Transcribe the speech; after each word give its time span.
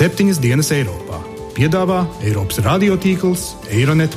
Septiņas 0.00 0.38
dienas 0.40 0.70
Eiropā. 0.72 1.18
Piedāvā 1.52 1.98
Eiropas 2.24 2.56
radiotīkls 2.64 3.42
Eironet. 3.68 4.14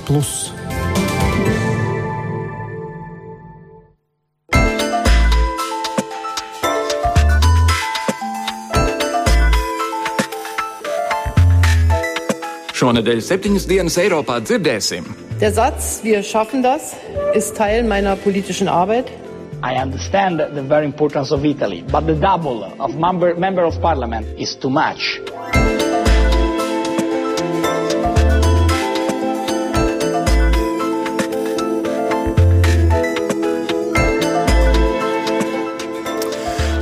Šonadēļ 12.71 13.20
septiņas 13.27 13.68
dienas 13.68 14.00
Eiropā 14.00 14.39
dzirdēsim. 14.39 15.04
Der 15.41 15.52
Satz, 15.52 16.00
wir 16.05 16.23
schaffen 16.23 16.63
das, 16.63 16.95
ist 17.36 17.57
Teil 17.59 17.84
meiner 17.84 18.15
politischen 18.15 18.70
Arbeit. 18.71 19.11
I 19.61 19.75
understand 19.84 20.39
the 20.39 20.63
very 20.63 20.86
importance 20.86 21.34
of 21.34 21.43
Italy, 21.43 21.84
but 21.91 22.07
the 22.07 22.15
double 22.15 22.71
of 22.79 22.95
member, 22.95 23.36
member 23.36 23.65
of 23.65 23.81
parliament 23.81 24.25
is 24.39 24.55
too 24.55 24.70
much. 24.70 25.20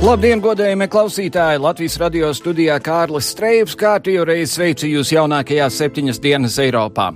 Labdien, 0.02 0.40
godējumie 0.42 0.88
klausītāji! 0.90 1.60
Latvijas 1.62 1.94
radio 2.02 2.32
studijā 2.34 2.74
Kārlis 2.82 3.28
Streips 3.30 3.76
kārtīgi 3.78 4.24
reiz 4.26 4.56
sveicu 4.56 4.88
jūs 4.90 5.12
jaunākajās 5.14 5.76
septiņas 5.78 6.18
dienas 6.24 6.56
Eiropā. 6.58 7.12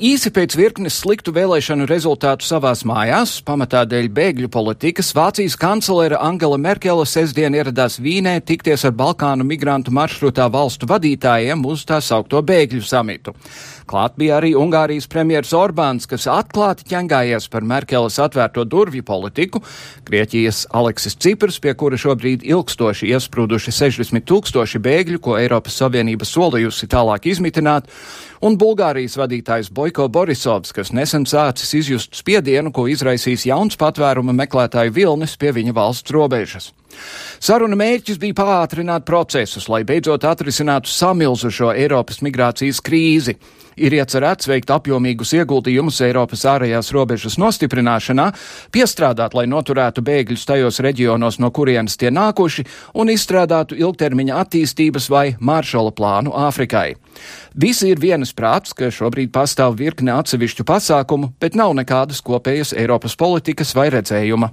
Īsi 0.00 0.30
pēc 0.32 0.54
virknes 0.56 0.94
sliktu 1.02 1.32
vēlēšanu 1.34 1.84
rezultātu 1.90 2.46
savās 2.46 2.84
mājās, 2.88 3.34
pamatā 3.44 3.82
dēļ 3.88 4.08
bēgļu 4.14 4.48
politikas, 4.52 5.10
Vācijas 5.16 5.56
kanclere 5.60 6.16
Angela 6.16 6.56
Merkele 6.56 7.04
sestdien 7.08 7.52
ieradās 7.52 7.98
Vīnē 8.00 8.38
tikties 8.46 8.86
ar 8.88 8.94
Balkānu 8.96 9.44
migrantu 9.44 9.92
maršrutā 9.92 10.46
valstu 10.52 10.88
vadītājiem 10.88 11.66
uz 11.68 11.84
tā 11.88 12.00
saukto 12.00 12.40
bēgļu 12.46 12.80
samitu. 12.86 13.34
Klāt 13.92 14.14
bija 14.16 14.38
arī 14.38 14.54
Ungārijas 14.56 15.08
premjers 15.10 15.52
Orbāns, 15.52 16.06
kas 16.08 16.28
atklāti 16.30 16.86
ķengājies 16.88 17.50
par 17.52 17.66
Merkeles 17.66 18.16
atvērto 18.22 18.64
durvju 18.64 19.04
politiku, 19.04 19.60
Grieķijas 20.06 20.64
Aleksis 20.72 21.18
Ciprs, 21.20 21.58
pie 21.60 21.74
kura 21.76 21.98
šobrīd 22.00 22.46
ilgstoši 22.46 23.10
iesprūduši 23.12 23.74
60 23.74 24.24
tūkstoši 24.30 24.80
bēgļu, 24.80 25.20
ko 25.20 25.36
Eiropas 25.40 25.76
Savienība 25.82 26.28
solījusi 26.28 26.88
tālāk 26.88 27.28
izmitināt, 27.34 27.90
un 28.42 28.56
Bulgārijas 28.58 29.18
vadītājs 29.20 29.70
Boiko 29.92 30.06
Borisovs, 30.08 30.70
kas 30.72 30.88
nesen 30.96 31.26
sācis 31.28 31.74
izjust 31.76 32.14
spiedienu, 32.16 32.70
ko 32.72 32.86
izraisīs 32.88 33.44
jauns 33.44 33.76
patvēruma 33.76 34.32
meklētāju 34.32 34.94
vilnis 34.96 35.36
pie 35.36 35.52
viņa 35.52 35.74
valsts 35.76 36.14
robežas. 36.16 36.70
Saruna 37.42 37.78
mērķis 37.78 38.20
bija 38.22 38.38
pātrināt 38.38 39.06
procesus, 39.08 39.68
lai 39.72 39.82
beidzot 39.88 40.24
atrisinātu 40.28 40.92
samilzušo 40.92 41.72
Eiropas 41.74 42.22
migrācijas 42.22 42.82
krīzi 42.84 43.38
ir 43.76 43.94
iecerēts 43.96 44.48
veikt 44.50 44.70
apjomīgus 44.72 45.32
ieguldījumus 45.36 46.00
Eiropas 46.06 46.44
ārējās 46.48 46.92
robežas 46.94 47.38
nostiprināšanā, 47.40 48.28
piestrādāt, 48.74 49.36
lai 49.36 49.46
noturētu 49.50 50.04
bēgļus 50.04 50.46
tajos 50.48 50.80
reģionos, 50.84 51.38
no 51.42 51.52
kurienes 51.54 51.98
tie 52.00 52.12
nākuši, 52.12 52.66
un 52.98 53.12
izstrādātu 53.12 53.78
ilgtermiņa 53.80 54.40
attīstības 54.44 55.08
vai 55.12 55.26
maršala 55.40 55.94
plānu 55.96 56.34
Āfrikai. 56.46 56.92
Visi 57.54 57.90
ir 57.92 58.00
vienas 58.00 58.32
prāts, 58.36 58.72
ka 58.76 58.90
šobrīd 58.92 59.32
pastāv 59.32 59.76
virkne 59.80 60.14
atsevišķu 60.16 60.66
pasākumu, 60.68 61.32
bet 61.40 61.56
nav 61.58 61.74
nekādas 61.76 62.22
kopējas 62.24 62.72
Eiropas 62.76 63.16
politikas 63.18 63.74
vai 63.76 63.90
redzējuma. 63.92 64.52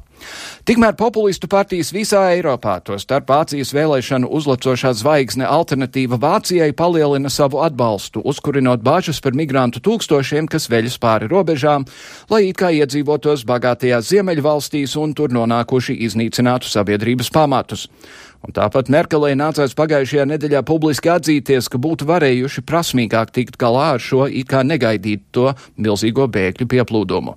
Tikmēr 0.70 0.96
populistu 1.00 1.50
partijas 1.50 1.92
visā 1.96 2.22
Eiropā, 2.36 2.78
to 2.86 2.98
starp 3.02 3.30
Vācijas 3.32 3.74
vēlēšanu 3.76 4.30
uzlacošā 4.40 4.94
zvaigzne 4.98 5.48
alternatīva 5.50 6.20
Vācijai 6.22 6.72
palielina 6.78 7.32
savu 7.34 7.62
atbalstu, 7.66 8.22
uzkurinot 8.26 8.84
bāžas 8.86 9.22
par 9.24 9.38
migrantu 9.38 9.82
tūkstošiem, 9.86 10.50
kas 10.52 10.70
veļas 10.70 11.00
pāri 11.02 11.30
robežām, 11.32 11.88
lai 12.30 12.46
it 12.50 12.60
kā 12.62 12.72
iedzīvotos 12.76 13.46
bagātajās 13.50 14.12
ziemeļvalstīs 14.14 14.98
un 15.02 15.16
tur 15.18 15.34
nonākuši 15.36 15.98
iznīcinātu 16.10 16.70
sabiedrības 16.70 17.32
pamatus. 17.34 17.88
Un 18.40 18.54
tāpat 18.56 18.88
Merkelē 18.88 19.34
nācās 19.36 19.74
pagājušajā 19.76 20.24
nedēļā 20.30 20.62
publiski 20.64 21.12
atzīties, 21.12 21.68
ka 21.68 21.80
būtu 21.82 22.08
varējuši 22.08 22.64
prasmīgāk 22.64 23.34
tikt 23.36 23.58
galā 23.60 23.90
ar 23.98 24.04
šo 24.04 24.30
it 24.32 24.48
kā 24.48 24.62
negaidīto 24.64 25.52
milzīgo 25.76 26.30
bēgļu 26.32 26.70
pieplūdumu. 26.72 27.36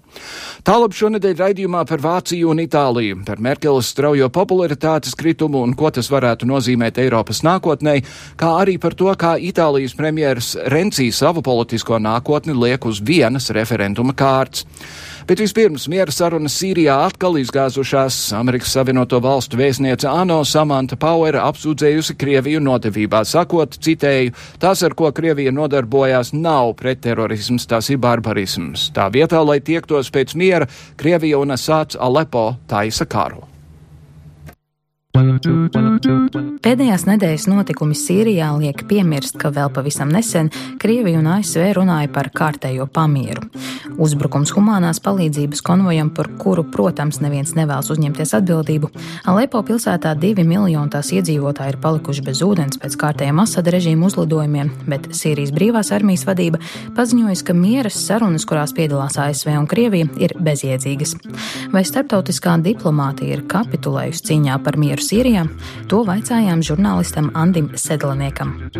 Tālāk 0.62 0.94
šonedēļ 0.94 1.34
raidījumā 1.42 1.82
par 1.90 2.04
Vāciju 2.06 2.52
un 2.54 2.62
Itāliju, 2.62 3.18
par 3.26 3.42
Merkeles 3.42 3.90
straujo 3.90 4.30
popularitātes 4.30 5.18
kritumu 5.18 5.64
un 5.66 5.74
ko 5.74 5.90
tas 5.90 6.06
varētu 6.12 6.46
nozīmēt 6.46 7.02
Eiropas 7.02 7.42
nākotnē, 7.42 7.98
kā 8.38 8.54
arī 8.62 8.78
par 8.78 8.94
to, 8.94 9.10
kā 9.18 9.34
Itālijas 9.42 9.98
premjeras 9.98 10.54
Renci 10.70 11.10
savu 11.10 11.42
politisko 11.42 11.98
nākotni 11.98 12.54
liek 12.54 12.86
uz 12.86 13.02
vienas 13.02 13.50
referenduma 13.50 14.14
kārts. 14.14 14.68
Bet 15.26 15.38
vispirms 15.38 15.84
miera 15.90 16.10
sarunas 16.10 16.56
Sīrijā 16.58 16.96
atkal 17.06 17.36
izgāzušās. 17.38 18.16
Amerikas 18.38 18.72
Savienoto 18.74 19.20
Valstu 19.22 19.60
vēstniece 19.60 20.08
ANO 20.10 20.40
Samanta 20.48 20.98
Powera 20.98 21.44
apsūdzējusi 21.50 22.16
Krieviju 22.18 22.62
nodevībā, 22.64 23.22
sakot, 23.28 23.78
citēju, 23.86 24.34
tās, 24.62 24.82
ar 24.82 24.96
ko 24.98 25.12
Krievija 25.14 25.54
nodarbojās, 25.54 26.34
nav 26.34 26.74
pretterorisms, 26.80 27.68
tas 27.70 27.92
ir 27.92 28.02
barbarisms. 28.02 28.90
Tā 28.96 29.06
vietā, 29.14 29.44
lai 29.46 29.60
tiektos 29.62 30.10
pēc 30.10 30.34
miera, 30.34 30.68
Krievija 30.98 31.38
un 31.38 31.54
Asāds 31.54 31.98
Alepo 32.00 32.52
taisa 32.66 33.06
karu. 33.06 33.51
Pēdējās 35.12 37.02
nedēļas 37.04 37.44
notikumi 37.50 37.92
Sīrijā 37.92 38.46
liek 38.56 38.78
piemirst, 38.88 39.34
ka 39.36 39.50
vēl 39.52 39.68
pavisam 39.68 40.08
nesen 40.08 40.48
Krievija 40.80 41.18
un 41.20 41.26
ASV 41.34 41.66
runāja 41.76 42.08
par 42.14 42.30
kārtējo 42.32 42.86
pamieru. 42.88 43.44
Uzbrukums 44.00 44.54
humanās 44.56 45.02
palīdzības 45.04 45.60
konvojam, 45.66 46.08
par 46.16 46.30
kuru, 46.40 46.64
protams, 46.64 47.20
neviens 47.20 47.52
nevēlas 47.58 47.92
uzņemties 47.92 48.32
atbildību, 48.38 48.88
Alepo 49.28 49.60
pilsētā 49.68 50.14
divi 50.16 50.46
miljoni 50.48 50.88
tās 50.94 51.12
iedzīvotāji 51.12 51.74
ir 51.74 51.78
palikuši 51.84 52.24
bez 52.24 52.40
ūdens 52.46 52.80
pēc 52.80 52.96
kārtējiem 53.04 53.44
Asada 53.44 53.76
režīmu 53.76 54.08
uzlidojumiem, 54.08 54.72
bet 54.88 55.10
Sīrijas 55.12 55.52
brīvās 55.52 55.92
armijas 55.92 56.24
vadība 56.24 56.62
paziņojas, 56.96 57.44
ka 57.44 57.52
mieras 57.58 58.00
sarunas, 58.00 58.48
kurās 58.48 58.72
piedalās 58.72 59.20
ASV 59.20 59.52
un 59.58 59.68
Krievija, 59.68 60.08
ir 60.16 60.38
bezjēdzīgas. 60.40 61.18
Vai 61.76 61.84
starptautiskā 61.84 62.56
diplomātija 62.64 63.36
ir 63.36 63.46
kapitulējusi 63.52 64.28
cīņā 64.32 64.56
par 64.64 64.80
mieru? 64.80 65.01
Karu 65.02 65.08
Sīrijā, 65.08 65.46
to 65.88 66.04
vaicājām 66.06 66.62
žurnālistam 66.62 67.30
Andim 67.34 67.70
Sedlaniekam. 67.74 68.70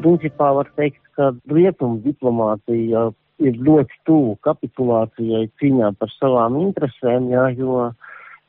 Principā 0.00 0.52
var 0.54 0.70
teikt, 0.76 1.00
ka 1.14 1.32
rietumu 1.46 2.00
diplomātija 2.02 3.12
ir 3.40 3.56
ļoti 3.56 3.94
tuvu 4.06 4.36
kapitulācijai 4.42 5.48
cīņā 5.60 5.92
par 5.98 6.10
savām 6.18 6.58
interesēm, 6.60 7.30
jā, 7.30 7.50
jo, 7.56 7.92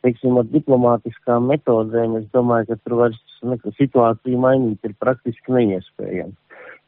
teiksim, 0.04 0.38
ar 0.38 0.48
diplomātiskām 0.52 1.48
metodēm 1.52 2.18
es 2.18 2.26
domāju, 2.34 2.72
ka 2.72 2.80
tur 2.84 2.98
vairs 3.04 3.20
neko 3.44 3.72
situāciju 3.78 4.40
mainīt 4.40 4.80
ir 4.84 4.96
praktiski 5.00 5.52
neiespējami. 5.52 6.34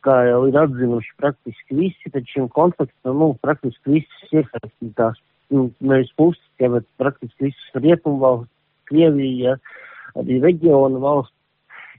Kā 0.03 0.17
jau 0.27 0.47
ir 0.49 0.57
atzinuši 0.59 1.13
praktiski 1.17 1.77
visi, 1.77 2.11
tad 2.11 2.25
šim 2.27 2.49
konfliktam, 2.51 3.21
nu, 3.21 3.35
praktiski 3.43 3.99
visas 3.99 4.33
iesaistītās 4.33 5.21
nu, 5.53 5.69
nevis 5.79 6.11
puses, 6.19 6.41
ja, 6.61 6.69
praktiski 7.01 7.49
visas 7.49 7.79
rietumvalsts, 7.83 8.51
Krievija, 8.89 9.55
arī 10.19 10.41
reģiona 10.43 10.99
valsts 10.99 11.33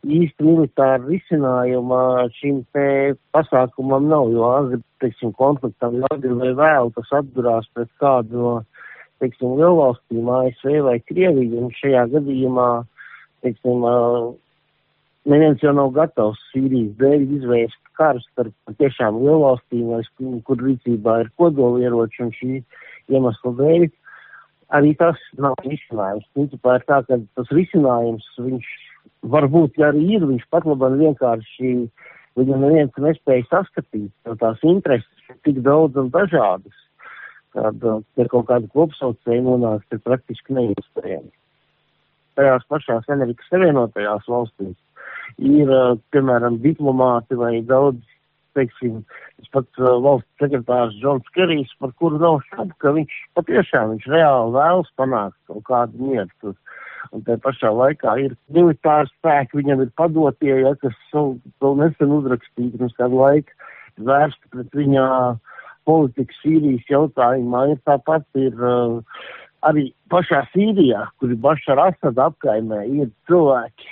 īsti 0.05 0.45
militāra 0.45 1.01
risinājuma 1.07 2.29
šim 2.37 2.61
te 2.77 3.15
pasākumam 3.35 4.09
nav, 4.11 4.29
jo 4.35 4.45
agri, 4.51 4.81
teiksim, 5.01 5.33
konfliktam 5.39 6.03
agri 6.11 6.37
vai 6.37 6.53
vēl 6.59 6.93
tas 6.97 7.13
atdurās 7.21 7.69
pret 7.73 7.91
kādu 8.03 8.43
no, 8.43 8.55
teiksim, 9.23 9.57
lielvalstīm, 9.59 10.29
ASV 10.29 10.81
vai 10.85 10.99
Krieviju, 11.09 11.65
un 11.65 11.73
šajā 11.79 12.05
gadījumā, 12.13 12.69
teiksim, 13.47 13.87
neviens 15.31 15.65
jau 15.65 15.73
nav 15.77 15.95
gatavs 15.97 16.43
Sīrijas 16.51 16.93
dēļ 17.01 17.27
izvērst 17.39 17.81
karu 17.99 18.21
starp 18.27 18.77
tiešām 18.81 19.23
lielvalstīm, 19.23 20.41
kur 20.45 20.61
rīcībā 20.61 21.21
ir 21.23 21.33
kodolieroči, 21.41 22.25
un 22.27 22.35
šī 22.35 22.61
iemeslu 23.13 23.55
dēļ. 23.59 23.87
Arī 24.75 24.95
tas 24.99 25.21
nav 25.39 25.59
risinājums. 25.65 26.27
Principā 26.35 26.79
ir 26.79 26.87
tā, 26.89 27.01
ka 27.07 27.19
tas 27.39 27.51
risinājums, 27.55 28.27
viņš 28.41 28.71
varbūt 29.35 29.79
arī 29.85 30.05
ir, 30.17 30.25
viņš 30.29 30.47
pat 30.53 30.67
labam 30.69 30.97
vienkārši, 31.01 31.75
viņam 32.39 32.65
neviens 32.65 32.99
nespēja 33.01 33.47
saskatīt, 33.51 34.11
jo 34.27 34.37
tās 34.41 34.63
intereses 34.67 35.29
ir 35.31 35.39
tik 35.47 35.61
daudz 35.67 36.01
un 36.01 36.11
dažādas, 36.15 36.81
kad 37.55 37.79
pie 38.17 38.27
kaut 38.33 38.49
kāda 38.51 38.71
kopsaucēja 38.75 39.45
nonākt 39.47 39.95
ir 39.95 40.03
praktiski 40.05 40.57
neiespējami. 40.57 41.31
Tajās 42.35 42.65
pašās 42.67 43.07
Amerikas 43.15 43.47
Savienotajās 43.53 44.27
valstīs 44.27 44.75
ir, 45.39 45.71
piemēram, 46.11 46.59
diplomāti 46.65 47.39
vai 47.39 47.61
daudz 47.67 48.03
teiksim, 48.59 49.03
pats 49.55 49.83
uh, 49.83 49.97
valsts 50.05 50.43
sekretārs 50.43 50.97
Džons 51.01 51.31
Kerijs, 51.37 51.73
par 51.81 51.93
kuru 52.01 52.21
nav 52.23 52.41
šaubu, 52.51 52.75
ka 52.83 52.95
viņš 52.97 53.21
patiešām, 53.39 53.95
viņš 53.95 54.09
reāli 54.15 54.57
vēlas 54.57 54.91
panākt 55.01 55.39
kaut 55.51 55.65
kādu 55.71 56.11
mieru 56.11 56.31
tur. 56.41 56.57
un 57.13 57.23
tā 57.23 57.37
pašā 57.45 57.71
laikā 57.71 58.17
ir 58.25 58.33
militāri 58.49 59.11
spēki, 59.13 59.61
viņam 59.61 59.83
ir 59.85 59.91
padotie, 60.01 60.55
ja, 60.65 60.73
kas 60.81 60.95
savu 61.13 61.75
nesen 61.77 62.15
uzrakstīja 62.17 62.73
pirms 62.79 62.97
kādu 62.97 63.21
laiku, 63.21 63.53
vērsti 64.01 64.51
pret 64.51 64.73
viņa 64.75 65.05
politikas 65.85 66.41
Sīrijas 66.43 66.89
jautājumā, 66.89 67.67
ir 67.75 67.81
tāpat 67.85 68.25
ir 68.41 68.57
uh, 68.57 69.03
arī 69.69 69.91
pašā 70.13 70.45
Sīrijā, 70.53 71.05
kur 71.19 71.33
ir 71.33 71.41
Bašar 71.45 71.81
Asad 71.89 72.21
apkaimē, 72.21 72.85
ir 72.89 73.11
cilvēki, 73.29 73.91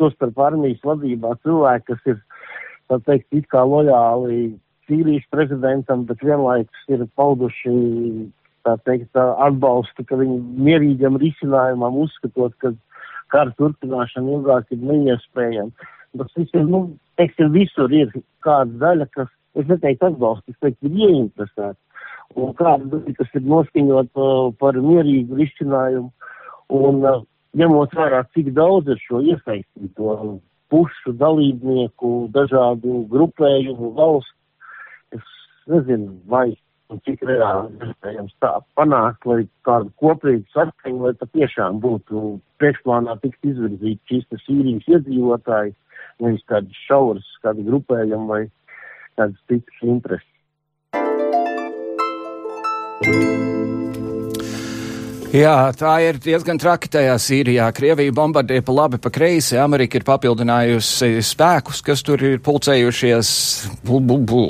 to 0.00 0.10
starp 0.14 0.40
armijas 0.48 0.82
vadībā 0.84 1.34
cilvēki, 1.44 1.86
kas 1.92 2.10
ir, 2.12 2.20
tā 2.90 3.00
teikt, 3.08 3.28
it 3.32 3.48
kā 3.52 3.64
lojāli 3.66 4.54
Sīrijas 4.84 5.24
prezidentam, 5.32 6.04
bet 6.04 6.20
vienlaikus 6.20 6.88
ir 6.92 7.06
pauduši 7.16 7.74
tā 8.64 8.74
teikt, 8.84 9.16
atbalstu, 9.16 10.04
ka 10.08 10.18
viņi 10.20 10.38
mierīgam 10.66 11.16
risinājumam 11.20 11.96
uzskatot, 12.04 12.52
ka 12.60 12.72
kara 13.32 13.52
turpināšana 13.58 14.36
ilgāk 14.36 14.72
ir 14.74 14.84
neiespējama. 14.84 15.88
Tas 16.18 16.36
viss 16.38 16.54
ir, 16.54 16.66
nu, 16.68 16.84
teiksim, 17.18 17.50
visur 17.56 17.92
ir 17.92 18.12
kāda 18.44 18.76
daļa, 18.82 19.08
kas, 19.16 19.32
es 19.58 19.66
neteiktu 19.70 20.10
atbalstu, 20.12 20.54
es 20.54 20.60
teiktu, 20.62 20.90
ir 20.90 21.08
ieinteresēta. 21.08 21.80
Un 22.38 22.54
kāda 22.58 22.90
daļa, 22.92 23.14
kas 23.18 23.36
ir 23.38 23.48
noskaņot 23.50 24.20
uh, 24.20 24.34
par 24.60 24.78
mierīgu 24.78 25.40
risinājumu. 25.40 26.12
Un 26.74 27.02
uh, 27.02 27.22
ņemot 27.58 27.96
vērā, 27.98 28.22
cik 28.36 28.52
daudz 28.56 28.92
ir 28.94 29.00
šo 29.02 29.20
iesaistīto 29.24 30.14
pušu, 30.72 31.14
dalībnieku, 31.20 32.12
dažādu 32.34 33.04
grupējumu 33.12 33.92
valstu, 33.96 34.36
es 35.14 35.24
nezinu, 35.70 36.14
vai 36.30 36.48
un 36.92 37.00
cik 37.06 37.22
reāli 37.26 37.88
iespējams 37.88 38.34
tā 38.44 38.52
panākt, 38.78 39.24
lai 39.28 39.44
tādu 39.66 39.90
kopīgu 40.00 40.44
saskaņu, 40.54 41.06
lai 41.06 41.14
patiešām 41.20 41.80
būtu 41.84 42.36
priekšplānā 42.62 43.16
tikt 43.22 43.50
izvirzīti 43.50 44.02
šīs 44.10 44.44
Sīrijas 44.44 44.90
iedzīvotāji, 44.96 45.74
nevis 46.24 46.44
kādas 46.50 46.84
šauras, 46.88 47.26
kādi 47.46 47.66
grupējumi 47.70 48.30
vai 48.30 48.42
kādas 49.18 49.40
citas 49.48 49.82
intereses. 49.82 50.30
Jā, 55.34 55.72
tā 55.74 55.96
ir 55.98 56.20
diezgan 56.22 56.60
traki 56.62 56.86
tajā 56.94 57.16
Sīrijā. 57.18 57.64
Krievija 57.74 58.12
bombardē 58.14 58.60
pa 58.62 58.70
labi, 58.70 59.00
pa 59.02 59.10
kreisi. 59.10 59.56
Amerika 59.58 59.98
ir 59.98 60.04
papildinājusi 60.06 61.08
spēkus, 61.26 61.80
kas 61.82 62.04
tur 62.06 62.20
ir 62.22 62.36
pulcējušies. 62.38 63.30
Bu, 63.82 63.98
bu, 63.98 64.20
bu. 64.22 64.44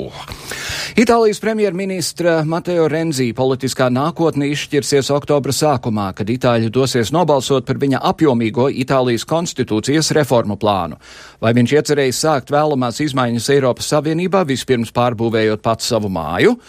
Itālijas 0.93 1.41
premjerministra 1.41 2.35
Mateo 2.45 2.85
Renzi 2.91 3.31
politiskā 3.33 3.87
nākotne 3.89 4.51
izšķirsies 4.51 5.09
oktobra 5.15 5.55
sākumā, 5.57 6.11
kad 6.19 6.29
Itāļi 6.29 6.69
dosies 6.69 7.09
nobalsot 7.15 7.65
par 7.65 7.79
viņa 7.81 8.03
apjomīgo 8.05 8.67
Itālijas 8.69 9.25
konstitūcijas 9.25 10.11
reformu 10.13 10.59
plānu. 10.61 10.99
Vai 11.41 11.55
viņš 11.57 11.73
iecerējis 11.79 12.21
sākt 12.27 12.53
vēlamās 12.53 13.01
izmaiņas 13.07 13.49
Eiropas 13.57 13.89
Savienībā, 13.89 14.45
vispirms 14.45 14.93
pārbūvējot 14.93 15.65
pats 15.65 15.89
savu 15.95 16.13
māju? 16.13 16.59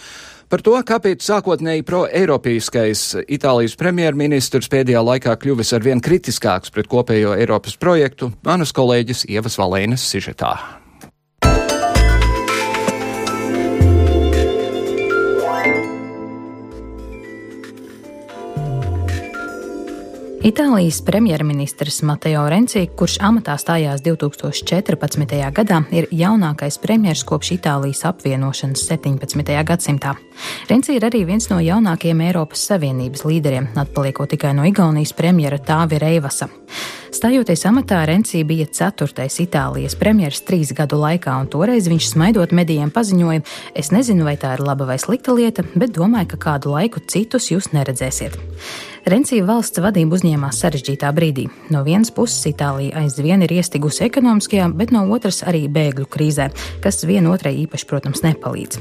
Par 0.46 0.62
to, 0.62 0.76
kāpēc 0.86 1.24
sākotnēji 1.26 1.82
pro-eiropeiskais 1.82 3.00
Itālijas 3.34 3.74
premjerministrs 3.80 4.70
pēdējā 4.70 5.02
laikā 5.02 5.34
kļuvis 5.42 5.74
ar 5.74 5.82
vien 5.82 5.98
kritiskāks 5.98 6.70
pret 6.70 6.86
kopējo 6.86 7.34
Eiropas 7.34 7.74
projektu, 7.74 8.30
manas 8.46 8.70
kolēģis 8.76 9.26
Ievas 9.26 9.58
Valēnas 9.58 10.06
sižetā. 10.06 10.54
Itālijas 20.46 21.00
premjerministrs 21.02 22.04
Mateo 22.06 22.44
Renci, 22.46 22.84
kurš 22.94 23.16
amatā 23.26 23.56
stājās 23.58 24.04
2014. 24.06 25.34
gadā, 25.50 25.82
ir 25.90 26.06
jaunākais 26.14 26.78
premjers 26.78 27.26
kopš 27.26 27.56
Itālijas 27.56 28.04
apvienošanas 28.06 28.86
17. 28.86 29.58
gadsimtā. 29.66 30.14
Renci 30.70 30.96
ir 30.96 31.06
arī 31.08 31.24
viens 31.28 31.48
no 31.50 31.60
jaunākajiem 31.62 32.20
Eiropas 32.28 32.66
Savienības 32.68 33.24
līderiem, 33.28 33.70
atpaliekot 33.78 34.34
tikai 34.34 34.52
no 34.56 34.66
Igaunijas 34.68 35.14
premjera 35.16 35.58
Tāvi 35.62 36.00
Reivasa. 36.02 36.50
Stājoties 37.16 37.62
amatā, 37.68 38.02
Renci 38.08 38.42
bija 38.44 38.66
ceturtais 38.68 39.38
Itālijas 39.40 39.94
premjers 39.96 40.42
trīs 40.44 40.72
gadu 40.76 40.98
laikā, 41.00 41.36
un 41.40 41.46
toreiz 41.48 41.86
viņš 41.88 42.10
smaidot 42.12 42.52
medijiem 42.52 42.90
paziņoja: 42.92 43.44
Es 43.74 43.92
nezinu, 43.94 44.26
vai 44.26 44.34
tā 44.36 44.52
ir 44.56 44.64
laba 44.66 44.88
vai 44.90 44.98
slikta 45.00 45.32
lieta, 45.32 45.64
bet 45.74 45.94
domāju, 45.96 46.34
ka 46.34 46.42
kādu 46.50 46.74
laiku 46.74 47.00
citus 47.06 47.48
jūs 47.52 47.70
neredzēsiet. 47.72 48.36
Rencija 49.06 49.44
valsts 49.46 49.78
vadību 49.78 50.16
uzņēmās 50.18 50.58
sarežģītā 50.64 51.12
brīdī. 51.14 51.44
No 51.70 51.84
vienas 51.86 52.10
puses 52.10 52.42
Itālija 52.50 53.04
aizvien 53.04 53.44
ir 53.46 53.52
iestigusi 53.54 54.02
ekonomiskajā, 54.08 54.66
bet 54.74 54.90
no 54.90 55.04
otras 55.14 55.44
arī 55.46 55.68
bēgļu 55.70 56.08
krīzē, 56.10 56.48
kas 56.82 57.04
vienotrai 57.06 57.52
īpaši, 57.62 57.86
protams, 57.86 58.24
nepalīdz. 58.26 58.80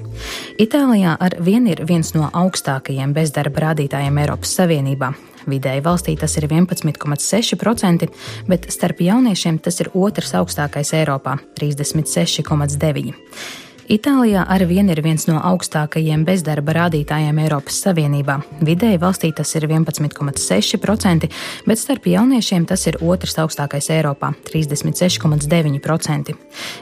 Itālijā 0.66 1.14
ar 1.22 1.38
vien 1.46 1.68
ir 1.70 1.84
viens 1.88 2.12
no 2.16 2.30
augstākajiem 2.34 3.14
bezdarba 3.16 3.70
rādītājiem 3.70 4.18
Eiropas 4.24 4.56
Savienībā. 4.58 5.12
Vidēji 5.46 5.84
valstī 5.86 6.16
tas 6.18 6.34
ir 6.40 6.48
11,6%, 6.50 8.08
bet 8.50 8.66
starp 8.74 9.04
jauniešiem 9.06 9.60
tas 9.62 9.78
ir 9.84 9.92
otrs 9.94 10.34
augstākais 10.40 10.96
Eiropā- 10.98 11.38
36,9%. 11.60 13.65
Itālijā 13.86 14.42
arī 14.50 14.66
vien 14.66 14.88
ir 14.90 14.98
viens 15.06 15.28
no 15.30 15.38
augstākajiem 15.46 16.24
bezdarba 16.26 16.74
rādītājiem 16.74 17.38
Eiropas 17.44 17.78
Savienībā. 17.84 18.40
Vidēji 18.66 18.98
valstī 19.04 19.30
tas 19.38 19.54
ir 19.60 19.68
11,6%, 19.70 21.30
bet 21.70 21.82
starp 21.82 22.10
jauniešiem 22.10 22.66
tas 22.66 22.88
ir 22.90 22.98
otrs 23.06 23.38
augstākais 23.44 23.92
Eiropā- 23.94 24.34
36,9%. 24.50 26.34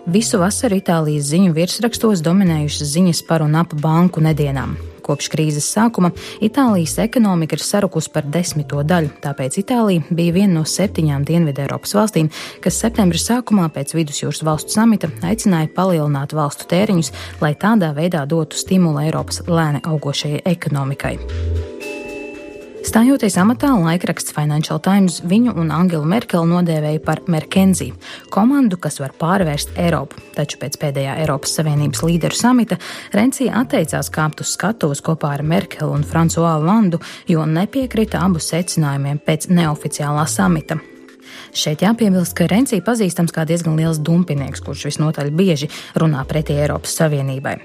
Visu 0.07 0.39
vasaru 0.39 0.79
Itālijas 0.79 1.27
ziņu 1.27 1.51
virsrakstos 1.51 2.23
dominējušas 2.23 2.95
ziņas 2.95 3.27
par 3.27 3.41
un 3.41 3.55
ap 3.55 3.75
banku 3.75 4.21
nedienām. 4.21 4.93
Kopš 5.03 5.29
krīzes 5.33 5.67
sākuma 5.73 6.13
Itālijas 6.44 6.95
ekonomika 7.03 7.57
ir 7.57 7.63
sarukusi 7.63 8.11
par 8.13 8.27
desmito 8.31 8.81
daļu, 8.88 9.11
tāpēc 9.23 9.59
Itālija 9.63 10.07
bija 10.09 10.38
viena 10.38 10.59
no 10.59 10.63
septiņām 10.69 11.25
Dienvidu 11.27 11.65
Eiropas 11.65 11.95
valstīm, 11.97 12.31
kas 12.63 12.79
septembra 12.83 13.19
sākumā 13.19 13.67
pēc 13.75 13.95
vidusjūras 13.97 14.44
valstu 14.47 14.77
samita 14.77 15.11
aicināja 15.23 15.71
palielināt 15.75 16.35
valstu 16.38 16.69
tēriņus, 16.71 17.13
lai 17.44 17.53
tādā 17.59 17.94
veidā 17.97 18.25
dotu 18.29 18.59
stimulu 18.59 19.03
Eiropas 19.03 19.44
lēni 19.47 19.83
augošajai 19.83 20.44
ekonomikai. 20.55 21.17
Stājoties 22.83 23.38
amatā, 23.39 23.69
laikraksts 23.80 24.33
Financial 24.35 24.80
Times 24.83 25.21
viņu 25.24 25.53
un 25.62 25.71
Angelu 25.71 26.03
Merkeli 26.03 26.50
nodēvēja 26.51 27.00
par 27.06 27.21
Merkenziju, 27.31 27.95
komandu, 28.34 28.75
kas 28.75 29.00
var 29.00 29.15
pārvērst 29.15 29.77
Eiropu. 29.79 30.19
Taču 30.36 30.60
pēc 30.60 30.75
pēdējā 30.81 31.15
Eiropas 31.24 31.55
Savienības 31.55 32.03
līderu 32.03 32.36
samita 32.36 32.77
Rencija 33.15 33.55
atteicās 33.63 34.12
kāpt 34.12 34.43
uz 34.43 34.51
skatuves 34.58 35.01
kopā 35.05 35.31
ar 35.38 35.48
Merkeli 35.48 35.96
un 35.96 36.03
Francois 36.03 36.60
Landu, 36.60 37.00
jo 37.31 37.48
nepiekrita 37.48 38.19
abu 38.27 38.43
secinājumiem 38.43 39.24
pēc 39.24 39.48
neoficiālā 39.55 40.27
samita. 40.27 40.84
Šeit 41.54 41.84
jāpiebilst, 41.86 42.36
ka 42.38 42.48
Rencija 42.52 42.84
pazīstams 42.86 43.34
kā 43.36 43.46
diezgan 43.50 43.78
liels 43.80 44.02
dumpinieks, 44.04 44.63
kurš 44.63 44.88
visnotaļ 44.92 45.32
bieži 45.36 45.70
runā 46.00 46.25
pretī 46.30 46.58
Eiropas 46.62 46.96
Savienībai. 47.00 47.60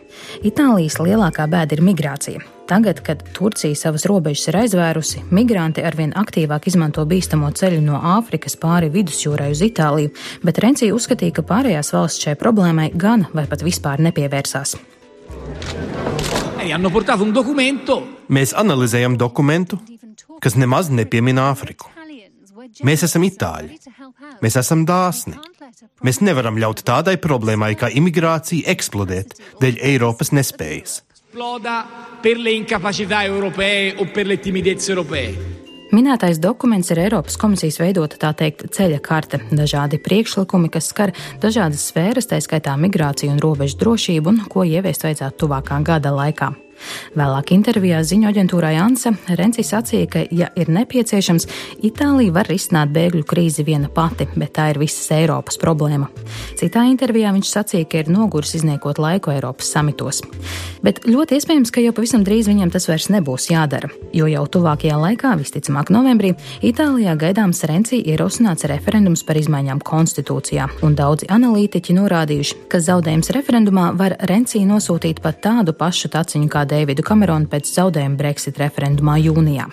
Itālijas 0.47 1.01
lielākā 1.03 1.49
bēda 1.51 1.79
ir 1.79 1.85
migrācija. 1.89 2.45
Tagad, 2.69 3.01
kad 3.01 3.23
Turcija 3.33 3.73
savas 3.75 4.05
robežas 4.05 4.51
ir 4.51 4.59
aizvērusi, 4.61 5.23
migranti 5.33 5.81
arvien 5.89 6.11
aktīvāk 6.13 6.67
izmanto 6.69 7.01
bīstamo 7.09 7.49
ceļu 7.57 7.81
no 7.81 7.97
Āfrikas 8.19 8.59
pāri 8.61 8.91
vidusjūrai 8.93 9.49
uz 9.55 9.63
Itāliju, 9.65 10.13
bet 10.45 10.61
Rencija 10.61 10.93
uzskatīja, 10.93 11.39
ka 11.39 11.47
pārējās 11.49 11.95
valsts 11.97 12.27
šai 12.27 12.37
problēmai 12.37 12.91
gan 12.93 13.25
vai 13.33 13.47
pat 13.49 13.65
vispār 13.65 14.05
nepievērsās. 14.05 14.77
Mēs 18.29 18.53
analizējam 18.53 19.17
dokumentu, 19.17 19.81
kas 20.45 20.61
nemaz 20.61 20.93
nepiemina 20.93 21.49
Āfriku. 21.55 21.89
Mēs 22.87 23.05
esam 23.09 23.27
itāļi. 23.27 23.79
Mēs 24.45 24.59
esam 24.61 24.87
dāsni. 24.89 25.37
Mēs 26.05 26.23
nevaram 26.23 26.59
ļaut 26.61 26.85
tādai 26.87 27.19
problēmai 27.23 27.75
kā 27.79 27.91
imigrācija 27.91 28.71
eksplodēt 28.75 29.39
dēļ 29.63 29.85
Eiropas 29.93 30.35
nespējas 30.35 31.03
esploda 31.39 31.87
per 32.21 32.37
le 32.37 32.51
incapacità 32.51 33.23
europee 33.25 33.95
o 33.99 34.07
per 34.13 34.27
le 34.27 34.39
timidezze 34.39 34.91
europee. 34.91 35.35
Minētais 35.93 36.41
dokuments 36.43 36.91
ir 36.91 36.99
Eiropas 36.99 37.39
komisijas 37.41 37.79
veidota 37.81 38.19
tā 38.21 38.33
teikt 38.37 38.67
ceļa 38.75 38.99
karte, 39.01 39.39
dažādi 39.53 40.01
priekšlikumi, 40.03 40.69
kas 40.69 40.91
skar 40.91 41.15
dažādas 41.41 41.87
sfēras, 41.89 42.29
tā 42.29 42.41
skaitā 42.45 42.75
migrāciju 42.77 43.33
un 43.33 43.41
robežu 43.41 43.79
drošību, 43.81 44.35
un 44.35 44.43
ko 44.51 44.67
ieviest 44.69 45.07
vajadzētu 45.07 45.47
tuvākā 45.47 45.81
gada 45.87 46.13
laikā. 46.13 46.51
Vēlāk 47.19 47.53
intervijā 47.57 48.01
ziņu 48.07 48.29
aģentūrai 48.31 48.75
Ansa 48.81 49.13
Renci 49.39 49.65
sacīja, 49.67 50.09
ka, 50.13 50.25
ja 50.31 50.51
ir 50.59 50.71
nepieciešams, 50.73 51.49
Itālija 51.89 52.35
var 52.37 52.49
risināt 52.51 52.93
bēgļu 52.95 53.25
krīzi 53.29 53.65
viena 53.67 53.91
pati, 53.93 54.29
bet 54.39 54.55
tā 54.59 54.69
ir 54.73 54.81
visas 54.83 55.11
Eiropas 55.15 55.59
problēma. 55.61 56.09
Citā 56.59 56.85
intervijā 56.91 57.33
viņš 57.35 57.53
sacīja, 57.53 57.89
ka 57.89 58.03
ir 58.03 58.13
nogurs 58.13 58.55
izniekot 58.59 59.01
laiku 59.03 59.33
Eiropas 59.35 59.73
samitos. 59.75 60.23
Bet 60.85 61.03
ļoti 61.09 61.39
iespējams, 61.39 61.73
ka 61.75 61.83
jau 61.83 61.95
pavisam 61.97 62.25
drīz 62.27 62.49
viņam 62.51 62.71
tas 62.75 62.87
vairs 62.91 63.09
nebūs 63.11 63.49
jādara, 63.51 63.91
jo 64.15 64.29
jau 64.31 64.45
tuvākajā 64.47 64.99
laikā, 65.01 65.35
visticamāk 65.41 65.91
novembrī, 65.95 66.35
Itālijā 66.63 67.17
gaidāms 67.19 67.65
Renci 67.69 68.01
ierosināts 68.13 68.67
referendums 68.71 69.25
par 69.27 69.39
izmaiņām 69.41 69.83
konstitūcijā, 69.87 70.69
un 70.87 70.95
daudzi 70.99 71.29
analītiķi 71.35 71.97
norādījuši, 71.99 72.59
ka 72.71 72.81
zaudējums 72.85 73.33
referendumā 73.35 73.91
var 73.99 74.17
Renci 74.31 74.63
nosūtīt 74.69 75.23
pat 75.25 75.43
tādu 75.45 75.75
pašu 75.77 76.13
taciņu 76.15 76.51
kā 76.53 76.65
Deividu 76.69 77.05
Kameronu 77.07 77.49
pēc 77.51 77.71
zaudējuma 77.73 78.19
Brexit 78.19 78.59
referendumā 78.61 79.17
jūnijā. 79.23 79.69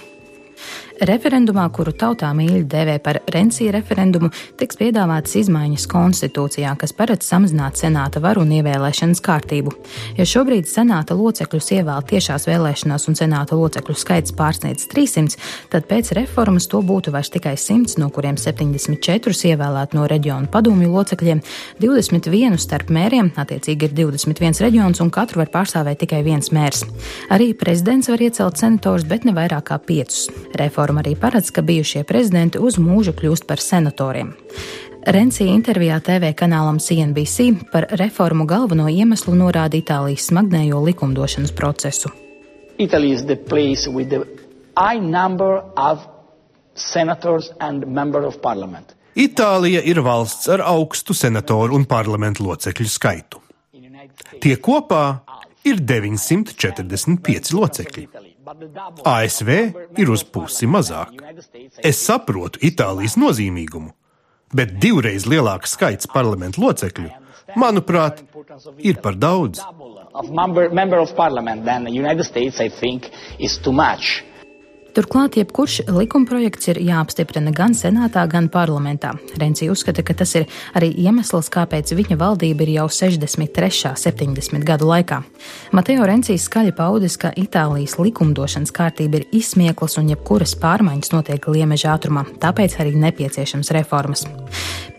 Referendumā, 1.03 1.65
kuru 1.75 1.91
tautā 1.91 2.29
mīļi 2.31 2.61
dēvē 2.71 2.93
par 3.03 3.17
Rensija 3.33 3.73
referendumu, 3.75 4.29
tiks 4.55 4.77
piedāvātas 4.79 5.33
izmaiņas 5.41 5.87
konstitūcijā, 5.91 6.69
kas 6.79 6.93
paredz 6.95 7.27
samazināt 7.27 7.75
senāta 7.81 8.21
varu 8.23 8.45
un 8.45 8.53
ievēlēšanas 8.55 9.19
kārtību. 9.25 9.73
Ja 10.15 10.23
šobrīd 10.29 10.69
senāta 10.71 11.17
locekļus 11.19 11.67
ievēl 11.75 12.05
tiešās 12.07 12.47
vēlēšanās 12.47 13.07
un 13.11 13.19
senāta 13.19 13.57
locekļu 13.59 13.95
skaits 13.99 14.35
pārsniedz 14.39 14.87
300, 14.93 15.35
tad 15.73 15.89
pēc 15.89 16.13
reformas 16.15 16.69
to 16.71 16.79
būtu 16.79 17.11
vairs 17.11 17.33
tikai 17.33 17.57
100, 17.59 17.99
no 17.99 18.07
kuriem 18.15 18.39
74 18.39 19.51
ievēlēt 19.51 19.97
no 19.99 20.07
reģionu 20.07 20.47
padomju 20.53 20.93
locekļiem, 20.95 21.43
21 21.83 22.55
starp 22.61 22.93
mēriem, 22.95 23.33
attiecīgi 23.35 23.89
ir 23.89 23.97
21 23.99 24.63
reģions 24.63 25.03
un 25.03 25.11
katru 25.11 25.43
var 25.43 25.51
pārstāvēt 25.59 26.05
tikai 26.05 26.23
viens 26.23 26.53
mērs. 26.55 26.85
Arī 27.35 27.51
prezidents 27.51 28.07
var 28.13 28.23
iecelt 28.23 28.63
senators, 28.63 29.03
bet 29.03 29.27
ne 29.27 29.35
vairāk 29.35 29.67
kā 29.73 29.81
piecus. 29.83 30.29
Reforma 30.55 30.84
Reforma 30.85 31.01
arī 31.01 31.15
paredz, 31.17 31.49
ka 31.49 31.63
bijušie 31.65 32.03
prezidenti 32.05 32.59
uz 32.61 32.75
mūžu 32.77 33.15
kļūst 33.17 33.47
par 33.49 33.57
senatoriem. 33.57 34.35
Rencija 35.09 35.49
intervijā 35.49 35.97
TV 36.05 36.29
kanālam 36.37 36.77
CNBC 36.77 37.71
par 37.71 37.87
reformu 37.97 38.45
galveno 38.45 38.85
iemeslu 38.85 39.33
norāda 39.33 39.79
Itālijas 39.79 40.27
smagnējo 40.29 40.83
likumdošanas 40.85 41.55
procesu. 41.57 42.11
Itālija 49.15 49.81
ir 49.89 50.03
valsts 50.05 50.53
ar 50.53 50.61
augstu 50.69 51.17
senatoru 51.17 51.79
un 51.79 51.89
parlamentu 51.89 52.45
locekļu 52.45 52.93
skaitu. 52.93 53.41
Tie 54.37 54.55
kopā 54.61 55.03
ir 55.65 55.81
945 55.81 57.57
locekļi. 57.57 58.24
ASV 59.05 59.49
ir 59.97 60.11
uz 60.13 60.23
pusi 60.23 60.67
mazāk. 60.69 61.13
Es 61.81 62.01
saprotu 62.05 62.61
Itālijas 62.65 63.15
nozīmīgumu, 63.17 63.93
bet 64.53 64.75
divreiz 64.81 65.25
lielāks 65.29 65.73
skaits 65.77 66.09
parlamentu 66.11 66.61
locekļu, 66.61 67.09
manuprāt, 67.57 68.21
ir 68.77 69.01
par 69.01 69.17
daudz. 69.17 69.63
Turklāt, 74.95 75.35
jebkurš 75.35 75.81
likumprojekts 75.91 76.69
ir 76.71 76.77
jāapstiprina 76.79 77.51
gan 77.51 77.73
senātā, 77.75 78.21
gan 78.31 78.45
parlamentā. 78.47 79.09
Renci 79.35 79.67
uzskata, 79.67 80.05
ka 80.07 80.13
tas 80.15 80.31
ir 80.39 80.45
arī 80.71 80.87
iemesls, 81.03 81.49
kāpēc 81.51 81.91
viņa 81.97 82.15
valdība 82.21 82.63
ir 82.63 82.71
jau 82.77 82.85
63. 82.87 83.91
70 83.99 84.63
gadu 84.63 84.87
laikā. 84.87 85.17
Mateo 85.75 86.05
Rencijs 86.07 86.45
skaļi 86.47 86.71
paudis, 86.77 87.17
ka 87.19 87.33
Itālijas 87.35 87.97
likumdošanas 87.99 88.71
kārtība 88.75 89.19
ir 89.19 89.25
izsmieklas 89.35 89.97
un 89.99 90.13
jebkuras 90.13 90.55
pārmaiņas 90.63 91.11
notiek 91.11 91.49
liemeža 91.51 91.91
ātrumā, 91.97 92.23
tāpēc 92.39 92.77
arī 92.79 92.95
nepieciešams 93.01 93.73
reformas. 93.75 94.23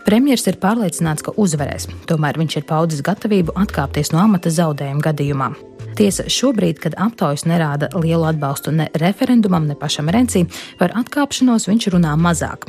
Premjerministrs 0.05 0.53
ir 0.53 0.61
pārliecināts, 0.61 1.25
ka 1.25 1.33
uzvarēs, 1.41 1.88
tomēr 2.11 2.37
viņš 2.43 2.59
ir 2.61 2.69
paudis 2.69 3.00
gatavību 3.07 3.57
atkāpties 3.65 4.12
no 4.12 4.21
amata 4.26 4.53
zaudējuma 4.53 5.09
gadījumā. 5.09 5.50
Tiesa, 5.97 6.26
šobrīd, 6.29 6.76
kad 6.83 6.97
aptaujas 7.00 7.47
nerāda 7.49 7.88
lielu 7.97 8.26
atbalstu 8.29 8.75
ne 8.75 8.91
referendumam, 9.00 9.65
ne 9.65 9.76
pašam 9.81 10.11
Renci, 10.12 10.43
par 10.76 10.93
atkāpšanos 11.00 11.65
viņš 11.71 11.88
runā 11.95 12.12
mazāk. 12.21 12.67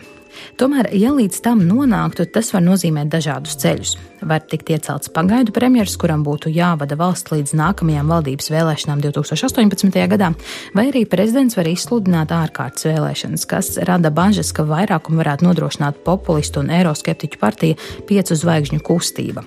Tomēr, 0.56 0.88
ja 0.96 1.12
līdz 1.12 1.42
tam 1.44 1.66
nonāktu, 1.68 2.28
tas 2.32 2.54
var 2.54 2.64
nozīmēt 2.64 3.12
dažādus 3.12 3.58
ceļus. 3.60 3.96
Var 4.22 4.42
tikt 4.50 4.72
iecelts 4.74 5.12
pagaidu 5.14 5.54
premjerministrs, 5.54 6.00
kuram 6.02 6.24
būtu 6.26 6.50
jāvada 6.50 6.98
valsts 6.98 7.30
līdz 7.30 7.54
nākamajām 7.60 8.10
valdības 8.10 8.50
vēlēšanām 8.50 9.04
2018. 9.04 10.00
gadā, 10.10 10.32
vai 10.74 10.88
arī 10.90 11.04
prezidents 11.10 11.58
var 11.58 11.70
izsludināt 11.70 12.34
ārkārtas 12.34 12.88
vēlēšanas, 12.90 13.46
kas 13.50 13.76
rada 13.86 14.10
bažas, 14.10 14.50
ka 14.58 14.66
vairākumu 14.66 15.22
varētu 15.22 15.46
nodrošināt 15.46 16.02
populistu 16.08 16.64
un 16.64 16.74
eiroskeptiķu 16.80 17.42
partija 17.42 17.78
piecu 18.10 18.40
zvaigžņu 18.42 18.82
kustība. 18.82 19.46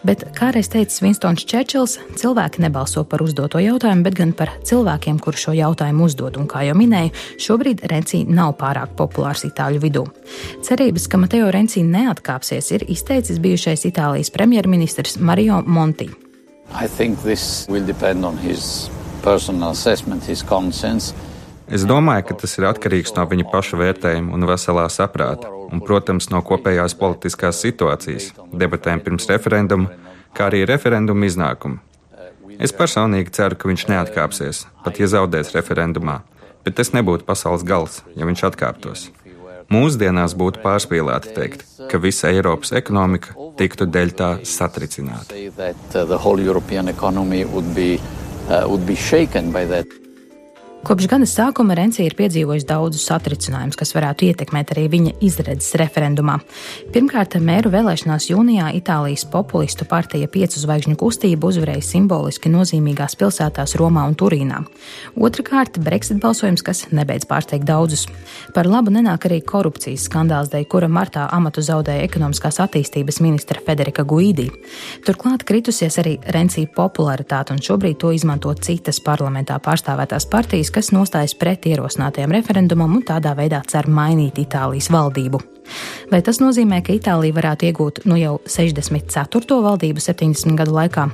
Bet, 0.00 0.22
kā 0.32 0.48
reiz 0.54 0.70
teica 0.72 1.02
Vinstons 1.04 1.44
Čērčils, 1.44 1.98
cilvēki 2.16 2.62
nebalso 2.64 3.02
par 3.04 3.20
uzdoto 3.20 3.60
jautājumu, 3.60 4.04
bet 4.06 4.16
gan 4.16 4.30
par 4.36 4.52
cilvēkiem, 4.64 5.18
kuri 5.20 5.40
šo 5.40 5.52
jautājumu 5.58 6.06
uzdod. 6.08 6.38
Un, 6.40 6.46
kā 6.48 6.62
jau 6.64 6.76
minēju, 6.78 7.12
šobrīd 7.40 7.84
Renci 7.90 8.22
nav 8.24 8.54
pārāk 8.60 8.94
populārs 8.96 9.44
Itāļu 9.44 9.82
vidū. 9.82 10.06
Cerības, 10.64 11.04
ka 11.04 11.20
Mateo 11.20 11.50
Renci 11.52 11.84
neatkāpsies, 11.84 12.70
ir 12.78 12.86
izteicis 12.88 13.42
bijušais 13.44 13.84
Itālijas 14.10 14.30
premjerministrs 14.30 15.18
Mario 15.20 15.62
Monti. 15.66 16.10
Es 21.70 21.84
domāju, 21.86 22.24
ka 22.26 22.34
tas 22.42 22.56
ir 22.58 22.66
atkarīgs 22.66 23.14
no 23.14 23.22
viņa 23.30 23.46
paša 23.52 23.78
vērtējuma 23.78 24.34
un 24.34 24.46
veselā 24.50 24.88
saprāta, 24.90 25.46
un, 25.70 25.78
protams, 25.86 26.26
no 26.34 26.42
kopējās 26.42 26.96
politiskās 26.98 27.62
situācijas, 27.62 28.32
debatēm 28.50 28.98
pirms 29.06 29.30
referenduma, 29.30 29.94
kā 30.34 30.50
arī 30.50 30.64
referenduma 30.66 31.30
iznākuma. 31.30 31.78
Es 32.58 32.74
personīgi 32.74 33.30
ceru, 33.38 33.54
ka 33.54 33.70
viņš 33.70 33.86
neatkāpsies, 33.92 34.64
pat 34.82 34.98
ja 34.98 35.06
zaudēs 35.06 35.54
referendumā, 35.54 36.24
bet 36.66 36.80
tas 36.82 36.90
nebūtu 36.98 37.28
pasaules 37.30 37.62
gals, 37.62 38.02
ja 38.18 38.26
viņš 38.26 38.48
atkāptos. 38.50 39.06
Mūsdienās 39.70 40.34
būtu 40.34 40.64
pārspīlēti 40.64 41.36
teikt, 41.36 41.60
ka 41.86 42.02
visa 42.02 42.32
Eiropas 42.34 42.74
ekonomika 42.74 43.36
tiktu 43.60 43.86
dēļ 43.92 44.14
tā 44.16 44.30
satricināta. 44.48 45.36
Kopš 50.80 51.10
gada 51.12 51.26
sākuma 51.28 51.74
Rencija 51.76 52.08
ir 52.08 52.14
piedzīvojis 52.16 52.64
daudzus 52.64 53.02
satricinājumus, 53.10 53.76
kas 53.76 53.90
varētu 53.92 54.24
ietekmēt 54.30 54.70
arī 54.72 54.86
viņa 54.88 55.10
izredzes 55.20 55.74
referendumā. 55.76 56.38
Pirmkārt, 56.94 57.34
mēru 57.36 57.68
vēlēšanās 57.74 58.30
jūnijā 58.30 58.70
Itālijas 58.78 59.26
populistu 59.28 59.84
partija 59.84 60.30
Piecu 60.32 60.56
zvaigžņu 60.62 60.96
kustība 61.02 61.50
uzvarēja 61.50 61.84
simboliski 61.84 62.48
nozīmīgās 62.54 63.18
pilsētās 63.20 63.76
Romā 63.76 64.06
un 64.08 64.16
Turīnā. 64.16 64.62
Otrakārt, 65.20 65.76
Brexit 65.84 66.22
balsojums, 66.22 66.64
kas 66.64 66.86
nebeidz 66.96 67.28
pārsteigt 67.28 67.68
daudzus. 67.68 68.06
Par 68.56 68.64
labu 68.64 68.94
nenāk 68.96 69.28
arī 69.28 69.42
korupcijas 69.44 70.08
skandāls, 70.08 70.48
dēļ 70.48 70.64
kura 70.72 70.88
martā 70.88 71.28
amatu 71.28 71.60
zaudēja 71.60 72.08
ekonomiskās 72.08 72.56
attīstības 72.64 73.20
ministra 73.20 73.60
Federika 73.68 74.06
Guidi. 74.08 74.48
Turklāt 75.04 75.44
kritusies 75.44 76.00
arī 76.00 76.16
Rencija 76.32 76.72
popularitāte, 76.72 77.52
un 77.52 77.60
šobrīd 77.60 78.00
to 78.00 78.16
izmanto 78.16 78.56
citas 78.56 79.04
parlamentā 79.04 79.60
pārstāvētās 79.60 80.30
partijas 80.32 80.69
partijas, 80.70 80.90
kas 80.90 80.92
nostājas 80.92 81.34
pret 81.34 81.66
ierosinātajam 81.66 82.32
referendumam 82.32 82.96
un 82.96 83.02
tādā 83.02 83.34
veidā 83.34 83.62
cer 83.66 83.88
mainīt 83.88 84.38
Itālijas 84.38 84.90
valdību. 84.90 85.40
Vai 86.10 86.22
tas 86.22 86.40
nozīmē, 86.40 86.82
ka 86.82 86.92
Itālija 86.92 87.34
varētu 87.34 87.66
iegūt 87.66 88.04
nu 88.06 88.16
jau 88.16 88.40
64. 88.46 89.62
valdību 89.62 90.00
70 90.00 90.56
gadu 90.56 90.72
laikā? 90.74 91.10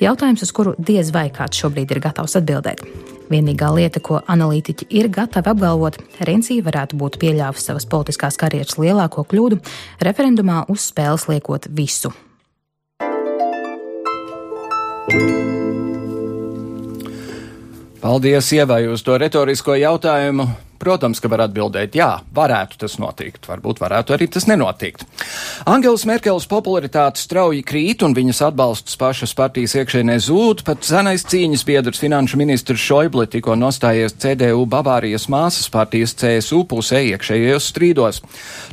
Jautājums, 0.00 0.42
uz 0.42 0.52
kuru 0.52 0.74
diez 0.78 1.10
vai 1.12 1.30
kāds 1.30 1.58
šobrīd 1.58 1.90
ir 1.90 2.00
gatavs 2.00 2.36
atbildēt. 2.36 2.82
Vienīgā 3.30 3.72
lieta, 3.74 4.00
ko 4.00 4.20
analītiķi 4.26 4.86
ir 4.90 5.08
gatavi 5.08 5.50
apgalvot, 5.50 5.98
Rencija 6.20 6.62
varētu 6.62 6.96
būt 6.96 7.18
pieļāvusi 7.18 7.66
savas 7.66 7.86
politiskās 7.86 8.38
karjeras 8.38 8.78
lielāko 8.78 9.26
kļūdu, 9.26 9.58
referendumā 10.00 10.64
uz 10.68 10.86
spēles 10.92 11.28
liekot 11.28 11.66
visu. 11.70 12.12
thank 15.08 15.30
you 15.30 15.55
Paldies, 18.00 18.52
Ievai, 18.52 18.84
uz 18.92 19.02
to 19.02 19.16
retorisko 19.18 19.74
jautājumu. 19.80 20.44
Protams, 20.78 21.20
ka 21.22 21.30
var 21.32 21.46
atbildēt, 21.46 21.96
jā, 21.96 22.10
varētu 22.36 22.80
tas 22.82 22.98
notikt, 23.00 23.46
varbūt 23.48 23.80
varētu 23.80 24.16
arī 24.16 24.28
tas 24.32 24.44
nenotikt. 24.48 25.06
Angelas 25.68 26.04
Merkeles 26.08 26.46
popularitāte 26.50 27.20
strauji 27.22 27.62
krīt 27.66 28.04
un 28.04 28.14
viņas 28.16 28.42
atbalsts 28.50 28.98
pašas 29.00 29.32
partijas 29.36 29.76
iekšēnē 29.80 30.18
zūd, 30.22 30.64
pat 30.66 30.84
senais 30.86 31.24
cīņas 31.26 31.64
biedrs 31.68 32.02
finanšu 32.02 32.40
ministrs 32.40 32.82
Šoible 32.82 33.26
tikko 33.30 33.56
nostājies 33.58 34.16
CDU 34.20 34.66
Bavārijas 34.68 35.28
māsas 35.32 35.70
partijas 35.72 36.14
CSU 36.20 36.64
pusē 36.68 37.02
iekšējos 37.12 37.70
strīdos. 37.72 38.20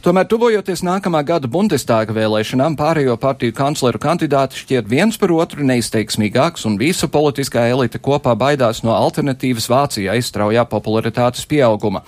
Tomēr 0.04 0.28
tuvojoties 0.32 0.84
nākamā 0.84 1.24
gada 1.28 1.48
Bundestāga 1.52 2.16
vēlēšanām, 2.16 2.76
pārējo 2.80 3.16
partiju 3.22 3.56
kancleru 3.56 4.02
kandidāti 4.02 4.60
šķiet 4.64 4.90
viens 4.90 5.20
par 5.22 5.32
otru 5.36 5.64
neizteiksmīgāks 5.68 6.68
un 6.68 6.78
visa 6.82 7.08
politiskā 7.08 7.68
elite 7.72 8.02
kopā 8.04 8.36
baidās 8.40 8.84
no 8.84 8.96
alternatīvas 8.98 9.70
Vācijai 9.72 10.20
straujā 10.26 10.66
popularitātes 10.70 11.46
pieauguma 11.50 11.93
trūkuma. 11.94 12.04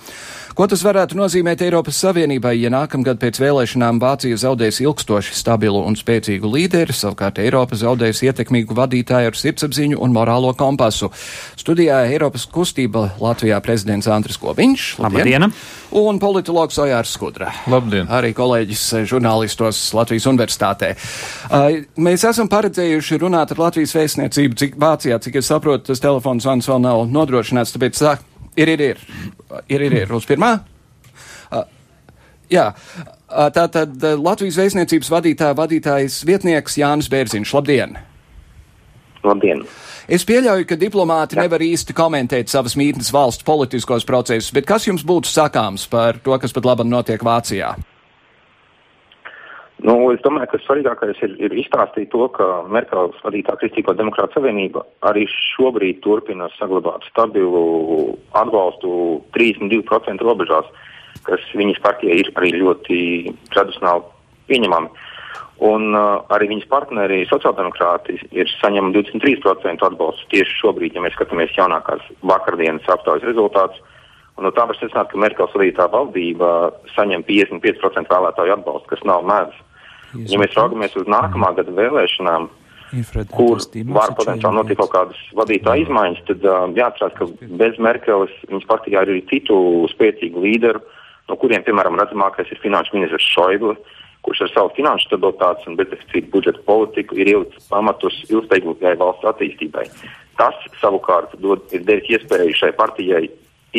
Ko 0.56 0.64
tas 0.64 0.80
varētu 0.80 1.18
nozīmēt 1.18 1.60
Eiropas 1.60 1.98
Savienībai, 2.00 2.54
ja 2.56 2.70
nākamgad 2.72 3.18
pēc 3.20 3.36
vēlēšanām 3.42 3.98
Vācija 4.00 4.38
zaudēs 4.40 4.80
ilgstoši 4.80 5.34
stabilu 5.36 5.82
un 5.84 5.98
spēcīgu 6.00 6.48
līderi, 6.48 6.94
savukārt 6.96 7.36
Eiropa 7.42 7.76
zaudēs 7.76 8.22
ietekmīgu 8.24 8.72
vadītāju 8.72 9.28
ar 9.28 9.36
sirdsapziņu 9.36 10.00
un 10.00 10.14
morālo 10.16 10.54
kompasu? 10.56 11.10
Studijā 11.60 12.06
Eiropas 12.08 12.46
kustība 12.48 13.10
Latvijā 13.20 13.58
prezidents 13.60 14.08
Andris 14.08 14.40
Koviņš. 14.40 14.86
Labdien! 15.04 15.50
Un 15.96 16.20
politologs 16.24 16.80
Ojārs 16.80 17.12
Skudra. 17.12 17.50
Labdien! 17.68 18.08
Arī 18.08 18.32
kolēģis 18.36 18.86
žurnālistos 19.12 19.82
Latvijas 19.92 20.24
universitātē. 20.30 20.94
Mēs 22.00 22.24
esam 22.30 22.48
paredzējuši 22.48 23.20
runāt 23.20 23.52
ar 23.52 23.60
Latvijas 23.66 23.92
vēstniecību 23.98 24.56
cik, 24.56 24.80
Vācijā, 24.80 25.20
cik 25.20 25.36
es 25.42 25.52
saprotu, 25.52 25.90
tas 25.90 26.00
telefons 26.00 26.48
zvans 26.48 26.72
vēl 26.72 26.80
nav 26.80 27.04
nodrošināts, 27.12 27.76
tāpēc 27.76 28.00
sāk 28.00 28.24
Ir, 28.56 28.72
ir, 28.72 28.80
ir. 28.80 29.00
Ir, 29.68 29.82
ir, 29.84 29.96
ir. 30.02 30.12
Uz 30.16 30.26
pirmā? 30.28 30.54
Uh, 31.52 31.64
jā. 32.52 32.70
Uh, 32.72 33.48
Tātad 33.52 33.96
uh, 34.00 34.14
Latvijas 34.16 34.58
vēstniecības 34.62 35.10
vadītāja 35.12 35.56
vadītājs 35.58 36.22
vietnieks 36.28 36.78
Jānis 36.80 37.10
Bērziņš. 37.12 37.52
Labdien! 37.58 37.98
Labdien! 39.26 39.66
Es 40.06 40.22
pieļauju, 40.22 40.68
ka 40.70 40.78
diplomāti 40.78 41.34
Jā. 41.34 41.42
nevar 41.42 41.62
īsti 41.66 41.94
komentēt 41.96 42.52
savas 42.52 42.76
mītnes 42.78 43.10
valsts 43.10 43.44
politiskos 43.46 44.06
procesus, 44.06 44.52
bet 44.54 44.68
kas 44.68 44.86
jums 44.86 45.02
būtu 45.02 45.26
sakāms 45.26 45.88
par 45.90 46.20
to, 46.22 46.36
kas 46.38 46.54
pat 46.54 46.68
labi 46.68 46.86
notiek 46.86 47.24
Vācijā? 47.26 47.72
Nu, 49.84 49.94
es 50.08 50.22
domāju, 50.24 50.48
ka 50.54 50.58
svarīgākais 50.64 51.18
ir, 51.26 51.34
ir 51.36 51.54
izstāstīt 51.60 52.08
to, 52.14 52.24
ka 52.32 52.46
Merkels 52.72 53.18
vadītā 53.20 53.58
Kristīgo 53.60 53.92
demokrāta 53.92 54.38
savienība 54.38 54.86
arī 55.04 55.26
šobrīd 55.28 56.00
turpina 56.04 56.48
saglabāt 56.54 57.04
stabilu 57.10 58.14
atbalstu 58.40 58.92
32% 59.36 60.24
robežās, 60.24 60.70
kas 61.28 61.44
viņas 61.58 61.82
partijai 61.84 62.22
ir 62.22 62.32
arī 62.40 62.54
ļoti 62.56 62.98
tradicionāli 63.52 64.08
pieņemami. 64.48 65.12
Un 65.66 65.92
uh, 65.96 66.24
arī 66.36 66.50
viņas 66.50 66.68
partneri, 66.72 67.22
sociāldemokrāti, 67.28 68.18
ir 68.36 68.48
saņēmuši 68.60 69.12
23% 69.12 69.84
atbalstu 69.88 70.28
tieši 70.32 70.58
šobrīd, 70.62 70.96
ja 70.96 71.04
mēs 71.04 71.16
skatāmies 71.16 71.54
jaunākās 71.56 72.04
vakardienas 72.28 72.88
aptaujas 72.92 73.24
rezultātus. 73.28 73.80
Un 74.36 74.44
no 74.44 74.52
tā 74.52 74.66
var 74.68 74.76
secināt, 74.76 75.08
ka 75.08 75.20
Merkels 75.20 75.54
vadītā 75.56 75.86
valdība 75.92 76.50
saņem 76.92 77.24
55% 77.24 78.12
vēlētāju 78.12 78.52
atbalstu, 78.58 78.90
kas 78.92 79.04
nav 79.08 79.24
mēdz. 79.28 79.62
Ja 80.28 80.40
mēs 80.40 80.56
raugamies 80.56 80.96
uz 80.96 81.08
nākamā 81.08 81.54
gada 81.56 81.72
vēlēšanām, 81.76 82.50
kur 83.32 83.60
var 83.96 84.12
potenciāli 84.16 84.58
notikt 84.60 84.78
kaut 84.80 84.92
kādas 84.92 85.22
vadītāja 85.36 85.86
izmaiņas, 85.86 86.22
tad 86.28 86.44
uh, 86.46 86.66
jāatcerās, 86.76 87.16
ka 87.18 87.26
bez 87.62 87.80
Merkeles 87.82 88.34
viņas 88.46 88.68
partijā 88.68 89.02
ir 89.02 89.14
arī 89.14 89.22
citu 89.32 89.56
spēcīgu 89.92 90.44
līderu, 90.44 90.84
no 91.26 91.38
kuriem, 91.40 91.64
piemēram, 91.66 91.98
redzamākais 91.98 92.52
ir 92.52 92.60
finanšu 92.62 92.96
ministrs 92.96 93.26
Šoible, 93.32 93.74
kurš 94.26 94.44
ar 94.46 94.52
savu 94.52 94.72
finanšu 94.76 95.10
stabilitātes 95.10 95.66
un 95.70 95.78
bezdeficīta 95.80 96.30
budžeta 96.32 96.62
politiku 96.68 97.18
ir 97.18 97.32
ielicis 97.32 97.66
pamatus 97.72 98.20
ilgspējīgai 98.28 98.94
valsts 99.00 99.28
attīstībai. 99.32 99.88
Tas 100.38 100.56
savukārt 100.82 101.34
dod, 101.42 101.66
ir 101.74 101.84
devis 101.88 102.10
iespēju 102.16 102.56
šai 102.60 102.72
partijai 102.78 103.26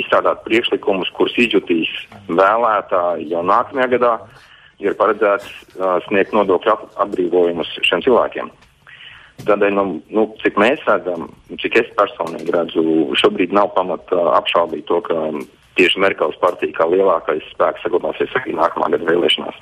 izstrādāt 0.02 0.44
priekšlikumus, 0.46 1.12
kurus 1.18 1.36
izjutīs 1.42 1.90
vēlētāji 2.28 3.32
jau 3.34 3.44
nākamajā 3.46 3.90
gadā, 3.96 4.14
ir 4.84 4.96
paredzēts 4.98 5.50
uh, 5.50 5.98
sniegt 6.08 6.36
nodokļu 6.38 6.78
atbrīvojumus 7.04 7.76
šiem 7.88 8.04
cilvēkiem. 8.06 8.52
Tādēļ, 9.46 9.74
nu, 9.78 9.86
nu, 10.10 10.26
cik 10.42 10.58
mēs 10.58 10.82
redzam, 10.90 11.28
cik 11.62 11.78
es 11.84 11.90
personīgi 11.98 12.54
redzu, 12.56 12.84
šobrīd 13.22 13.54
nav 13.54 13.70
pamata 13.76 14.32
apšaubīt 14.40 14.88
to, 14.90 14.98
ka 15.06 15.30
tieši 15.78 16.02
Merkels 16.02 16.40
partija 16.42 16.74
kā 16.80 16.88
lielākais 16.90 17.46
spēks 17.54 17.86
saglabāsies 17.86 18.34
arī 18.40 18.56
nākamā 18.58 18.90
gada 18.96 19.06
vēlēšanās. 19.12 19.60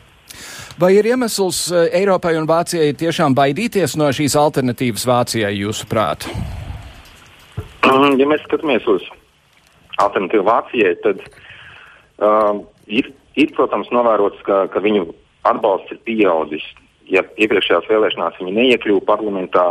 Vai 0.80 0.94
ir 0.98 1.08
iemesls 1.08 1.60
Eiropai 1.72 2.34
un 2.40 2.48
Vācijai 2.48 2.96
tiešām 3.00 3.36
baidīties 3.36 3.96
no 4.00 4.10
šīs 4.16 4.36
alternatīvas 4.40 5.06
Vācijai, 5.08 5.54
jūsuprāt? 5.60 6.28
Ja 7.86 8.28
mēs 8.28 8.44
skatāmies 8.48 8.88
uz 8.90 9.04
alternatīvu 10.04 10.48
Vācijai, 10.48 10.96
tad 11.04 11.22
uh, 11.26 12.64
ir 12.88 13.14
Ir, 13.36 13.52
protams, 13.56 13.92
novērots, 13.92 14.40
ka, 14.48 14.66
ka 14.72 14.82
viņu 14.84 15.10
atbalsts 15.48 15.92
ir 15.92 16.02
pieaudzis. 16.08 16.64
Ja 17.12 17.22
iepriekšējās 17.38 17.90
vēlēšanās 17.92 18.40
viņi 18.40 18.56
neiekļuva 18.56 19.04
parlamentā, 19.06 19.66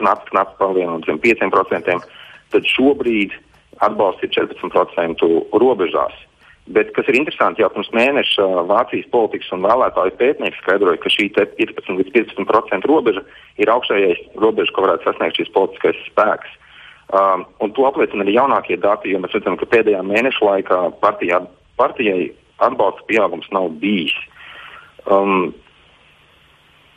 knapi, 0.00 0.28
knapi 0.32 0.58
palielinot 0.58 1.06
zem 1.08 1.20
5%, 1.22 1.94
tad 2.52 2.70
šobrīd 2.74 3.32
atbalsts 3.86 4.26
ir 4.26 4.34
14% 4.34 5.30
robežās. 5.62 6.18
Bet, 6.74 6.90
kas 6.96 7.08
ir 7.08 7.18
interesanti, 7.20 7.60
jau 7.60 7.70
pirms 7.72 7.90
mēneša 7.94 8.44
Vācijas 8.68 9.08
politikas 9.12 9.50
un 9.52 9.64
vēlētāju 9.64 10.14
pētnieki 10.20 10.60
skaidroja, 10.62 11.00
ka 11.00 11.12
šī 11.12 11.28
15 11.36 11.98
līdz 12.00 12.12
15% 12.18 12.88
robeža 12.88 13.22
ir 13.60 13.72
augšējais 13.72 14.22
robeža, 14.40 14.72
ko 14.74 14.86
varētu 14.86 15.06
sasniegt 15.06 15.40
šis 15.40 15.52
politiskais 15.54 16.00
spēks. 16.08 16.56
Um, 17.12 17.44
un 17.60 17.74
to 17.76 17.84
apliecina 17.86 18.24
arī 18.24 18.38
jaunākie 18.38 18.78
dati, 18.80 19.12
jo 19.12 19.20
mēs 19.22 19.34
redzam, 19.36 19.58
ka 19.60 19.68
pēdējā 19.70 20.00
mēneša 20.06 20.46
laikā 20.48 20.78
partijā, 21.02 21.42
partijai 21.78 22.30
atbalsta 22.64 23.04
pieaugums 23.10 23.50
nav 23.52 23.68
bijis. 23.82 24.14
Um, 25.10 25.52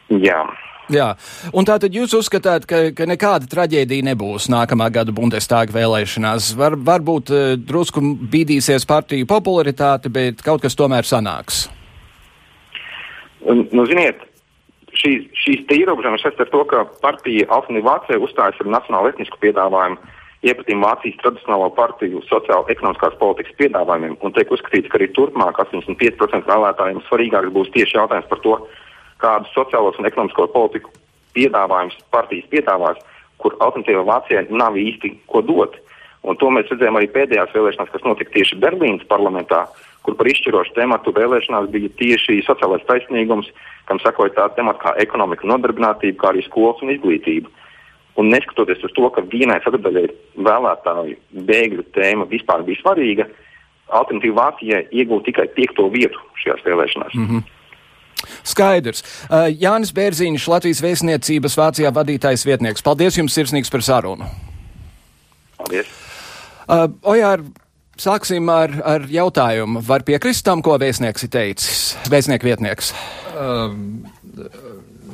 jā. 0.08 0.46
Jā, 0.88 1.10
un 1.52 1.67
tātad 1.67 1.91
jūs 1.91 2.13
uzskatāt, 2.15 2.63
ka, 2.70 2.80
ka 2.96 3.08
nekāda 3.10 3.50
traģēdija 3.52 4.06
nebūs 4.08 4.48
nākamā 4.54 4.88
gada 4.96 5.12
Bundestāga 5.12 5.76
vēlēšanās. 5.76 6.54
Var, 6.56 6.78
varbūt 6.88 7.34
uh, 7.36 7.50
drusku 7.60 8.04
bīdīsies 8.32 8.88
partiju 8.88 9.28
popularitāte, 9.28 10.08
bet 10.13 10.39
kaut 10.46 10.63
kas 10.63 10.80
tomēr 10.80 11.08
sanāks. 11.08 11.65
Nu, 13.43 13.84
ziniet, 13.88 14.24
šīs, 15.02 15.28
šīs 15.44 15.66
ierobežojums 15.78 16.24
saistīts 16.26 16.48
ar 16.48 16.54
to, 16.54 16.64
ka 16.70 16.86
partija 17.04 17.48
Alfānija 17.54 17.86
Vācijā 17.88 18.22
uzstājas 18.24 18.62
ar 18.64 18.72
nacionālu 18.78 19.12
etnisku 19.14 19.40
piedāvājumu 19.44 20.00
iepazīstina 20.46 20.84
Vācijas 20.86 21.18
tradicionālo 21.22 21.70
partiju 21.78 22.22
sociālo-ekonomiskās 22.30 23.18
politikas 23.22 23.58
piedāvājumiem 23.62 24.18
un 24.22 24.36
tiek 24.36 24.52
uzskatīts, 24.54 24.92
ka 24.92 25.00
arī 25.00 25.10
turpmāk 25.16 25.60
85% 25.64 26.50
vēlētājiem 26.50 27.02
svarīgāks 27.08 27.54
būs 27.56 27.74
tieši 27.74 27.98
jautājums 27.98 28.30
par 28.30 28.44
to, 28.46 28.56
kādus 29.24 29.54
sociālos 29.56 29.98
un 29.98 30.10
ekonomisko 30.10 30.48
politiku 30.54 30.94
piedāvājumus 31.38 31.98
partijas 32.14 32.50
piedāvās, 32.54 33.02
kur 33.42 33.58
alternatīva 33.60 34.06
Vācijai 34.06 34.48
nav 34.50 34.78
īsti 34.78 35.14
ko 35.30 35.42
dot. 35.46 35.78
Un 36.28 36.38
to 36.38 36.50
mēs 36.52 36.70
redzējām 36.72 36.98
arī 37.00 37.10
pēdējās 37.14 37.54
vēlēšanās, 37.56 37.92
kas 37.94 38.06
notika 38.06 38.34
tieši 38.34 38.58
Berlīnas 38.62 39.06
parlamentā, 39.10 39.66
kur 40.08 40.15
par 40.15 40.30
izšķirošu 40.32 40.72
tematu 40.78 41.12
vēlēšanās 41.12 41.67
bija 41.74 41.91
tieši 42.00 42.39
sociālais 42.48 42.86
taisnīgums, 42.88 43.50
kam 43.89 44.00
sakoja 44.00 44.32
tā 44.38 44.46
temata 44.56 44.80
kā 44.86 44.93
ekonomika 45.04 45.48
nodarbinātība, 45.52 46.15
kā 46.22 46.30
arī 46.32 46.46
skolas 46.46 46.80
un 46.82 46.93
izglītība. 46.96 47.52
Un 48.17 48.32
neskatoties 48.32 48.82
uz 48.88 48.93
to, 48.96 49.10
ka 49.13 49.22
vienai 49.28 49.60
sadaļai 49.65 50.08
vēlētāju 50.48 51.43
bēgļu 51.52 51.86
tēma 51.98 52.26
vispār 52.32 52.63
bija 52.65 52.82
svarīga, 52.82 53.28
alternatīva 54.00 54.48
Vācijai 54.48 54.82
iegūta 54.96 55.28
tikai 55.28 55.46
piekto 55.60 55.86
vietu 55.93 56.24
šajās 56.41 56.65
vēlēšanās. 56.65 57.13
Mm 57.20 57.28
-hmm. 57.28 57.46
Skaidrs. 58.48 59.04
Uh, 59.30 59.52
Jānis 59.54 59.93
Bērziņš, 59.93 60.48
Latvijas 60.50 60.82
vēstniecības 60.82 61.58
Vācijā 61.60 61.91
vadītājs 61.93 62.48
vietnieks. 62.48 62.82
Paldies 62.82 63.17
jums 63.20 63.36
sirsnīgs 63.38 63.72
par 63.72 63.84
sarunu. 63.86 64.26
Paldies. 65.58 65.91
Uh, 66.67 66.88
Ojār, 67.04 67.43
sāksim 68.04 68.50
ar, 68.54 68.74
ar 68.86 69.08
jautājumu. 69.12 69.82
Var 69.88 70.06
piekrist 70.08 70.46
tam, 70.48 70.64
ko 70.66 70.78
vēstnieks 70.82 71.28
ir 71.28 71.34
teicis? 71.34 71.82
Vēstnieku 72.12 72.50
vietnieks. 72.50 72.94
Um, 73.38 74.06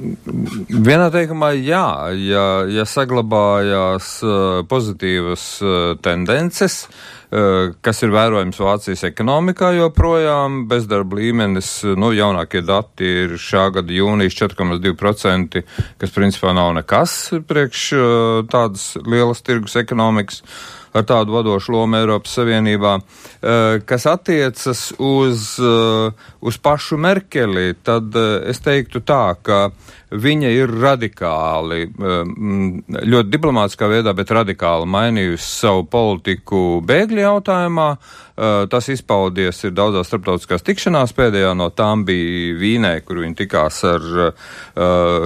Vienā 0.03 1.07
teikumā, 1.13 1.53
jā, 1.55 1.85
ja, 2.17 2.45
ja 2.67 2.83
saglabājās 2.89 4.07
uh, 4.25 4.63
pozitīvas 4.67 5.43
uh, 5.63 5.75
tendences, 6.03 6.81
uh, 6.87 7.71
kas 7.85 8.01
ir 8.03 8.11
vērojams 8.11 8.59
Vācijas 8.59 9.05
ekonomikā 9.07 9.69
joprojām, 9.77 10.63
bezdarba 10.71 11.21
līmenis, 11.21 11.71
nu, 11.99 12.11
jaunākie 12.15 12.63
dati 12.65 13.13
ir 13.23 13.37
šā 13.39 13.69
gada 13.77 13.95
jūnijas 13.95 14.35
4,2%, 14.41 15.63
kas 16.01 16.15
principā 16.15 16.55
nav 16.57 16.73
nekas 16.79 17.17
priekš 17.47 17.89
tādas 18.51 18.93
lielas 19.05 19.45
tirgus 19.45 19.77
ekonomikas. 19.79 20.43
Ar 20.93 21.05
tādu 21.09 21.35
vadošu 21.35 21.73
lomu 21.73 21.97
Eiropas 21.99 22.35
Savienībā. 22.37 22.97
Kas 23.89 24.05
attiecas 24.09 24.85
uz, 25.01 25.55
uz 25.59 26.59
pašu 26.63 26.99
Merkeli, 27.01 27.73
tad 27.83 28.15
es 28.49 28.61
teiktu 28.63 29.01
tā, 29.05 29.23
ka 29.41 29.63
viņa 30.13 30.49
ir 30.53 30.73
radikāli, 30.83 31.87
ļoti 31.93 33.31
diplomātiskā 33.33 33.89
veidā, 33.91 34.13
bet 34.15 34.33
radikāli 34.33 34.89
mainījusi 34.89 35.47
savu 35.47 35.87
politiku 35.89 36.81
bēgļu 36.85 37.25
jautājumā. 37.25 37.89
Uh, 38.33 38.63
tas 38.65 38.87
izpaudies 38.89 39.59
ir 39.61 39.75
daudzās 39.77 40.07
starptautiskās 40.09 40.63
tikšanās. 40.65 41.11
Pēdējā 41.13 41.51
no 41.53 41.67
tām 41.69 42.01
bija 42.07 42.55
Vīnē, 42.57 42.95
kur 43.05 43.19
viņi 43.21 43.37
tikās 43.43 43.77
ar 43.85 44.07
uh, 44.23 44.47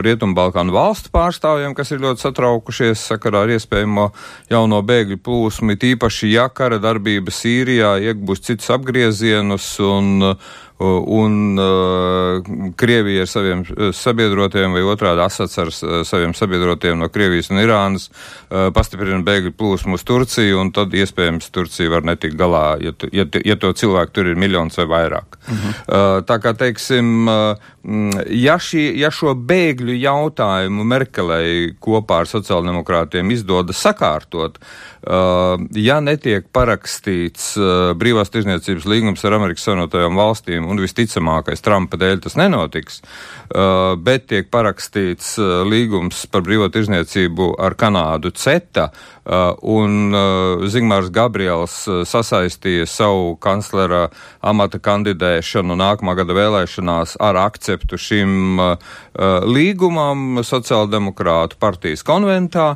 Rietumbalkānu 0.03 0.75
valstu 0.75 1.13
pārstāvjiem, 1.15 1.71
kas 1.77 1.93
ir 1.95 2.03
ļoti 2.03 2.25
satraukušies 2.25 3.05
sakarā 3.13 3.45
ar 3.45 3.55
iespējamo 3.55 4.09
jauno 4.51 4.81
bēgļu 4.83 5.21
plūsmu, 5.23 5.77
tīpaši, 5.79 6.33
ja 6.35 6.49
kara 6.51 6.81
darbība 6.83 7.31
Sīrijā 7.31 7.95
iegūs 8.09 8.43
citus 8.43 8.75
apgriezienus 8.75 9.71
un 9.87 10.33
uh, 10.33 10.51
un 10.79 11.57
uh, 11.57 12.73
Krievija 12.77 13.23
ar 13.25 13.29
saviem 13.31 13.63
uh, 13.65 13.89
sabiedrotiem 13.95 14.75
vai 14.75 14.83
otrādi 14.85 15.23
Asats 15.23 15.57
ar 15.57 15.71
saviem 16.05 16.35
sabiedrotiem 16.37 16.99
no 17.01 17.09
Krievijas 17.09 17.49
un 17.51 17.61
Irānas 17.63 18.09
pastiprina 18.47 19.19
bēgļu 19.25 19.51
plūsmu 19.57 19.97
uz 19.97 20.05
Turciju, 20.07 20.59
un 20.61 20.69
tad 20.75 20.93
iespējams 20.95 21.49
Turcija 21.53 21.91
var 21.91 22.05
netikt 22.07 22.37
galā, 22.39 22.77
ja, 22.83 22.93
tu, 22.93 23.09
ja, 23.11 23.25
ja 23.25 23.57
to 23.59 23.73
cilvēku 23.75 24.13
tur 24.15 24.29
ir 24.31 24.39
miljons 24.39 24.77
vai 24.79 24.85
vairāk. 24.93 25.39
Uh, 25.47 26.21
tā 26.27 26.37
kā, 26.43 26.53
teiksim, 26.57 27.27
uh, 27.27 27.73
ja, 28.31 28.57
šī, 28.59 28.83
ja 28.99 29.11
šo 29.13 29.33
bēgļu 29.47 29.95
jautājumu 30.01 30.85
Merkelei 30.87 31.73
kopā 31.83 32.21
ar 32.23 32.29
sociāldemokrātiem 32.29 33.31
izdodas 33.31 33.79
sakārtot, 33.83 34.59
ja 35.77 35.99
netiek 36.03 36.49
parakstīts 36.51 37.53
brīvās 37.95 38.31
tirzniecības 38.33 38.87
līgums 38.89 39.23
ar 39.23 39.37
Amerikas 39.37 39.63
Savienotajām 39.67 40.19
valstīm, 40.19 40.66
un 40.67 40.81
visticamākais 40.83 41.63
Trumpa 41.65 41.99
dēļ 41.99 42.23
tas 42.25 42.37
nenotiks, 42.39 43.01
uh, 43.01 43.95
bet 43.99 44.27
tiek 44.31 44.49
parakstīts 44.53 45.35
uh, 45.41 45.61
līgums 45.67 46.25
par 46.31 46.45
brīvo 46.47 46.69
tirzniecību 46.73 47.53
ar 47.63 47.77
Kanādu 47.79 48.33
CETA, 48.35 48.89
uh, 48.91 49.16
un 49.27 50.15
Zigmārs 50.71 51.09
Gabriels 51.11 51.75
sasaistīja 52.07 52.85
savu 52.87 53.35
kanclera 53.43 54.07
amata 54.39 54.79
kandidēšanu 54.79 55.75
nākamā 55.75 56.15
gada 56.19 56.35
vēlēšanās 56.37 57.17
ar 57.19 57.39
akceptu 57.41 57.99
šim 57.99 58.61
līgumam 59.51 60.39
sociāldemokrātu 60.45 61.59
partijas 61.59 62.05
konventā 62.07 62.69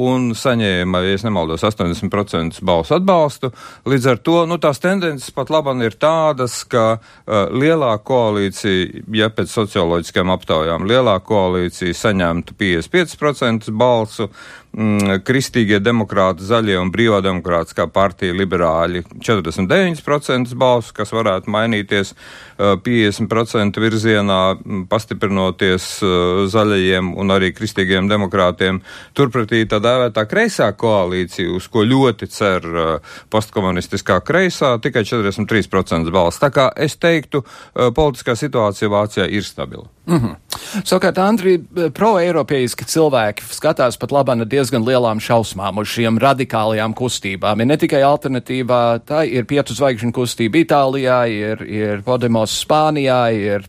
un 0.00 0.30
saņēma, 0.36 1.02
ja 1.04 1.18
es 1.18 1.24
nemaldos, 1.26 1.64
80% 1.66 2.60
balsu 2.64 2.96
atbalstu. 2.96 3.52
Līdz 3.88 4.10
ar 4.12 4.20
to 4.24 4.38
nu, 4.48 4.60
tās 4.62 4.80
tendences 4.80 5.32
pat 5.34 5.52
labam 5.52 5.80
ir 5.84 5.96
tādas, 6.00 6.60
ka 6.68 6.86
uh, 6.96 7.50
lielā 7.50 7.92
koalīcija, 8.04 9.04
ja 9.16 9.30
pēc 9.34 9.52
socioloģiskajām 9.52 10.32
aptaujām 10.34 10.88
lielā 10.88 11.16
koalīcija 11.26 11.96
saņemtu 11.96 12.56
55% 12.60 13.70
balsu, 13.76 14.30
mm, 14.72 15.22
kristīgie 15.26 15.80
demokrāti, 15.82 16.46
zaļie 16.46 16.78
un 16.80 16.92
brīvā 16.94 17.22
demokrātiskā 17.24 17.86
partija 17.92 18.36
liberāļi. 18.36 19.04
49% 19.26 20.54
balsu, 20.60 20.94
kas 20.96 21.14
varētu 21.16 21.52
mainīties. 21.52 22.14
uh, 22.14 22.49
50% 22.60 23.80
virzienā, 23.80 24.40
pastiprinoties 24.90 25.86
uh, 26.04 26.42
zaļajiem 26.50 27.12
un 27.20 27.34
arī 27.34 27.52
kristīgiem 27.56 28.08
demokrātiem. 28.10 28.82
Turpretī 29.16 29.62
tā 29.70 29.80
dēvētā 29.82 30.26
kreisā 30.30 30.70
koalīcija, 30.76 31.54
uz 31.56 31.68
ko 31.72 31.84
ļoti 31.88 32.28
cer 32.30 32.66
uh, 32.68 33.14
postkomunistiskā 33.32 34.20
kreisā, 34.26 34.76
tikai 34.82 35.04
43% 35.08 36.12
balsu. 36.12 36.42
Tā 36.42 36.52
kā 36.54 36.68
es 36.76 36.98
teiktu, 37.00 37.42
politiskā 37.96 38.36
situācija 38.36 38.90
Vācijā 38.90 39.26
ir 39.30 39.44
stabila. 39.46 39.88
Mm 40.10 40.16
-hmm. 40.16 40.34
Savukārt, 40.84 41.18
Andri, 41.18 41.60
pro-eiropeiski 41.94 42.84
cilvēki 42.84 43.42
skatās 43.50 43.98
pat 43.98 44.10
labāk 44.10 44.44
diezgan 44.44 44.82
lielām 44.82 45.20
šausmām 45.20 45.78
uz 45.78 45.88
šiem 45.88 46.18
radikālajām 46.18 46.94
kustībām. 46.94 47.60
Ir 47.60 47.66
ne 47.66 47.76
tikai 47.76 48.02
alternatīvā, 48.02 49.00
tā 49.06 49.22
ir 49.30 49.44
pietu 49.44 49.74
zvaigžņu 49.74 50.12
kustība 50.12 50.58
Itālijā, 50.58 51.20
ir, 51.30 51.62
ir 51.62 52.02
Podemos 52.02 52.49
Spānijā, 52.50 53.22
ir 53.36 53.66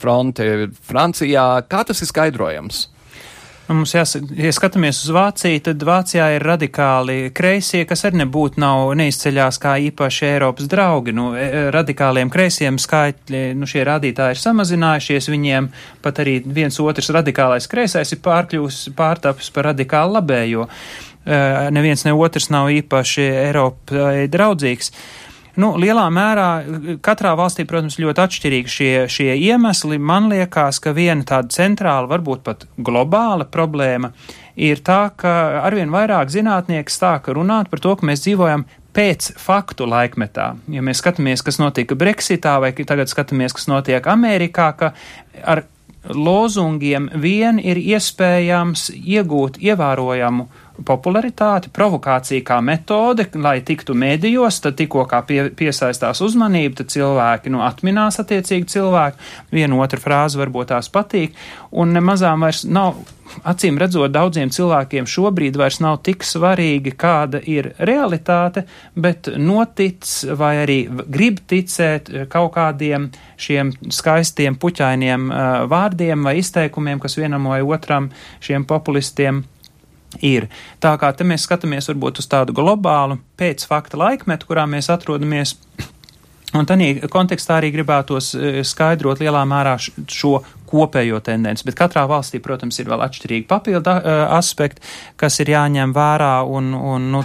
fronte 0.00 0.70
Francijā. 0.88 1.50
Kā 1.68 1.84
tas 1.88 2.02
ir 2.02 2.10
skaidrojams? 2.10 2.86
Nu, 3.70 3.76
mums 3.78 3.92
jāsaka, 3.94 4.34
ja 4.34 4.50
skatāmies 4.50 4.98
uz 5.04 5.12
Vāciju, 5.14 5.60
tad 5.62 5.84
Vācijā 5.86 6.24
ir 6.34 6.42
radikāli 6.42 7.28
kreisie, 7.30 7.84
kas 7.86 8.02
arī 8.08 8.18
nebūtu 8.24 8.58
nav 8.58 8.88
neizceļās 8.98 9.60
kā 9.62 9.76
īpaši 9.84 10.26
Eiropas 10.26 10.66
draugi. 10.72 11.14
Nu, 11.14 11.28
e, 11.38 11.68
radikāliem 11.70 12.32
kreisiem 12.34 12.80
skaitļi, 12.82 13.44
nu, 13.54 13.68
šie 13.70 13.84
rādītāji 13.86 14.34
ir 14.34 14.42
samazinājušies, 14.42 15.30
viņiem 15.30 15.70
pat 16.02 16.18
arī 16.24 16.40
viens 16.42 16.80
otrs 16.82 17.12
radikālais 17.14 17.70
kreisais 17.70 18.10
ir 18.10 18.18
pārkļūs, 18.26 18.80
pārtapis 18.98 19.54
par 19.54 19.70
radikālu 19.70 20.18
labējo. 20.18 20.66
E, 20.66 21.40
neviens 21.70 22.02
ne 22.08 22.18
otrs 22.18 22.50
nav 22.50 22.72
īpaši 22.74 23.30
Eiropai 23.46 24.26
draudzīgs. 24.34 24.90
Nu, 25.58 25.72
lielā 25.80 26.04
mērā 26.14 26.48
katrā 27.02 27.32
valstī, 27.38 27.64
protams, 27.68 27.98
ļoti 28.02 28.22
atšķirīgi 28.22 28.74
šie, 28.74 28.92
šie 29.10 29.30
iemesli. 29.34 29.98
Man 29.98 30.28
liekas, 30.30 30.78
ka 30.82 30.94
viena 30.96 31.26
tāda 31.26 31.50
centrāla, 31.54 32.10
varbūt 32.10 32.44
pat 32.46 32.68
globāla 32.78 33.48
problēma 33.50 34.12
ir 34.60 34.82
tā, 34.84 35.08
ka 35.16 35.64
arvien 35.64 35.90
vairāk 35.90 36.30
zinātnieki 36.30 36.92
sāka 36.92 37.34
runāt 37.34 37.70
par 37.72 37.82
to, 37.82 37.96
ka 37.96 38.06
mēs 38.06 38.22
dzīvojam 38.26 38.66
pēc 38.94 39.32
faktu 39.38 39.86
laikmetā. 39.90 40.52
Ja 40.70 40.82
mēs 40.86 41.02
skatāmies, 41.02 41.44
kas 41.46 41.60
notika 41.62 41.98
Brexitā, 41.98 42.58
vai 42.62 42.72
tagad 42.74 43.10
skatāmies, 43.10 43.54
kas 43.56 43.70
notiek 43.70 44.06
Amerikā, 44.10 44.70
ka 44.76 44.94
ar 45.42 45.64
lozungiem 46.08 47.10
vien 47.20 47.60
ir 47.60 47.78
iespējams 47.78 48.88
iegūt 48.96 49.60
ievērojamu 49.60 50.48
popularitāti, 50.86 51.70
provokācija 51.74 52.44
kā 52.46 52.58
metode, 52.64 53.26
lai 53.34 53.58
tiktu 53.66 53.94
mēdījos, 53.98 54.60
tad 54.64 54.78
tikko 54.80 55.04
kā 55.10 55.22
pie, 55.26 55.40
piesaistās 55.56 56.22
uzmanība, 56.24 56.80
tad 56.80 56.92
cilvēki, 56.94 57.52
nu, 57.54 57.62
atminās 57.66 58.20
attiecīgi 58.22 58.68
cilvēki, 58.74 59.30
viena 59.54 59.80
otra 59.80 60.00
frāze 60.00 60.40
varbūt 60.40 60.72
tās 60.72 60.90
patīk, 60.92 61.36
un 61.70 61.94
nemazām 61.96 62.46
vairs 62.46 62.64
nav, 62.68 62.98
acīm 63.46 63.78
redzot, 63.80 64.10
daudziem 64.14 64.50
cilvēkiem 64.52 65.06
šobrīd 65.08 65.58
vairs 65.60 65.80
nav 65.82 66.00
tik 66.06 66.24
svarīgi, 66.26 66.94
kāda 66.98 67.40
ir 67.46 67.72
realitāte, 67.78 68.64
bet 68.94 69.30
notic 69.36 70.08
vai 70.38 70.54
arī 70.64 70.80
grib 71.06 71.40
ticēt 71.50 72.10
kaut 72.32 72.54
kādiem 72.56 73.10
šiem 73.40 73.72
skaistiem, 73.92 74.58
puķainiem 74.60 75.30
uh, 75.30 75.46
vārdiem 75.70 76.26
vai 76.26 76.38
izteikumiem, 76.40 77.00
kas 77.02 77.18
vienam 77.20 77.48
vai 77.50 77.62
otram 77.62 78.10
šiem 78.44 78.66
populistiem 78.68 79.44
ir. 80.18 80.48
Tā 80.82 80.96
kā 81.00 81.12
te 81.14 81.26
mēs 81.26 81.46
skatāmies 81.46 81.88
varbūt 81.90 82.20
uz 82.22 82.28
tādu 82.30 82.54
globālu 82.56 83.20
pēcfakta 83.40 84.00
laikmetu, 84.00 84.48
kurā 84.50 84.66
mēs 84.70 84.90
atrodamies. 84.92 85.56
Un 86.50 86.66
tādā 86.66 87.06
kontekstā 87.12 87.60
arī 87.60 87.70
gribētos 87.76 88.32
eh, 88.34 88.60
skaidrot 88.66 89.22
lielā 89.22 89.44
mērā 89.46 89.76
šo 89.80 90.40
kopējo 90.70 91.20
tendenci, 91.24 91.66
bet 91.66 91.76
katrā 91.78 92.04
valstī, 92.10 92.40
protams, 92.42 92.78
ir 92.80 92.88
vēl 92.90 93.02
atšķirīgi 93.06 93.46
papildu 93.50 93.94
aspekti, 94.36 94.84
kas 95.20 95.40
ir 95.42 95.52
jāņem 95.54 95.94
vērā, 95.96 96.32
un, 96.46 96.72
un 96.74 97.08
nu, 97.14 97.22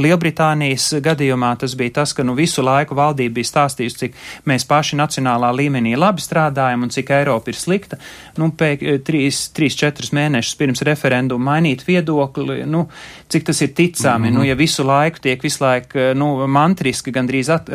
Lielbritānijas 0.00 0.92
gadījumā 1.04 1.52
tas 1.60 1.74
bija 1.78 2.00
tas, 2.00 2.14
ka 2.16 2.24
nu, 2.26 2.36
visu 2.38 2.64
laiku 2.64 2.96
valdība 2.98 3.40
bija 3.40 3.50
stāstījusi, 3.50 3.98
cik 4.04 4.18
mēs 4.50 4.66
paši 4.70 4.98
nacionālā 5.00 5.50
līmenī 5.56 5.96
labi 5.98 6.22
strādājam 6.24 6.86
un 6.86 6.94
cik 6.94 7.12
Eiropa 7.18 7.52
ir 7.52 7.58
slikta. 7.58 8.00
Nu, 8.38 8.50
pēc 8.56 8.84
3-4 9.06 10.14
mēnešus 10.16 10.58
pirms 10.60 10.84
referenduma 10.86 11.54
mainīt 11.54 11.84
viedokli, 11.88 12.62
nu, 12.70 12.86
cik 13.30 13.50
tas 13.50 13.60
ir 13.62 13.74
ticami, 13.74 14.30
mm 14.30 14.34
-hmm. 14.34 14.38
nu, 14.38 14.44
ja 14.48 14.54
visu 14.54 14.86
laiku 14.86 15.18
tiek 15.20 15.42
visu 15.42 15.64
laiku 15.64 16.12
nu, 16.14 16.46
mantriski 16.46 17.12
gandrīz 17.12 17.50
at, 17.52 17.68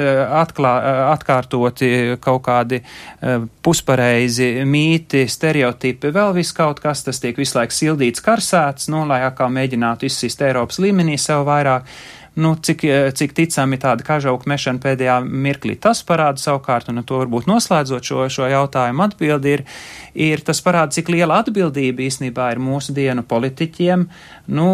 atklā, 0.43 0.73
atkārtoti 1.11 2.17
kaut 2.19 2.43
kādi 2.45 2.81
puspareizi 3.61 4.63
mīļi 4.65 4.84
mīti, 4.85 5.25
stereotipi, 5.29 6.11
vēl 6.13 6.33
viss 6.37 6.55
kaut 6.55 6.81
kas, 6.83 7.03
tas 7.05 7.21
tiek 7.21 7.37
visu 7.39 7.57
laiku 7.59 7.75
sildīts, 7.75 8.23
karsēts, 8.25 8.89
nu, 8.93 9.05
lai 9.09 9.23
atkal 9.25 9.51
mēģinātu 9.53 10.09
izsist 10.09 10.43
Eiropas 10.45 10.79
līmenī 10.83 11.17
sev 11.21 11.45
vairāk. 11.47 11.89
Nu, 12.35 12.55
cik, 12.59 12.83
cik 13.15 13.33
ticami 13.35 13.79
tāda 13.79 14.03
kažauka 14.03 14.49
mešana 14.49 14.81
pēdējā 14.83 15.19
mirklī. 15.23 15.77
Tas 15.79 16.03
parāda 16.03 16.41
savukārt, 16.41 16.89
un 16.91 17.03
to 17.07 17.21
varbūt 17.21 17.47
noslēdzot 17.47 18.03
šo, 18.03 18.25
šo 18.31 18.49
jautājumu 18.51 19.05
atbildi 19.05 19.53
ir, 19.55 19.63
ir 20.15 20.43
tas 20.43 20.59
parāda, 20.63 20.91
cik 20.95 21.13
liela 21.15 21.39
atbildība 21.43 22.03
īstenībā 22.03 22.49
ir 22.51 22.59
mūsu 22.63 22.95
dienu 22.95 23.23
politiķiem, 23.27 24.03
nu, 24.55 24.67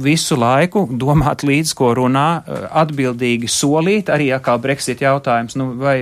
visu 0.00 0.38
laiku 0.40 0.86
domāt 0.88 1.44
līdz, 1.44 1.74
ko 1.76 1.92
runā, 1.98 2.28
atbildīgi 2.82 3.50
solīt, 3.50 4.08
arī 4.12 4.30
kā 4.40 4.56
Brexit 4.60 5.04
jautājums, 5.04 5.58
nu, 5.60 5.74
vai, 5.80 5.96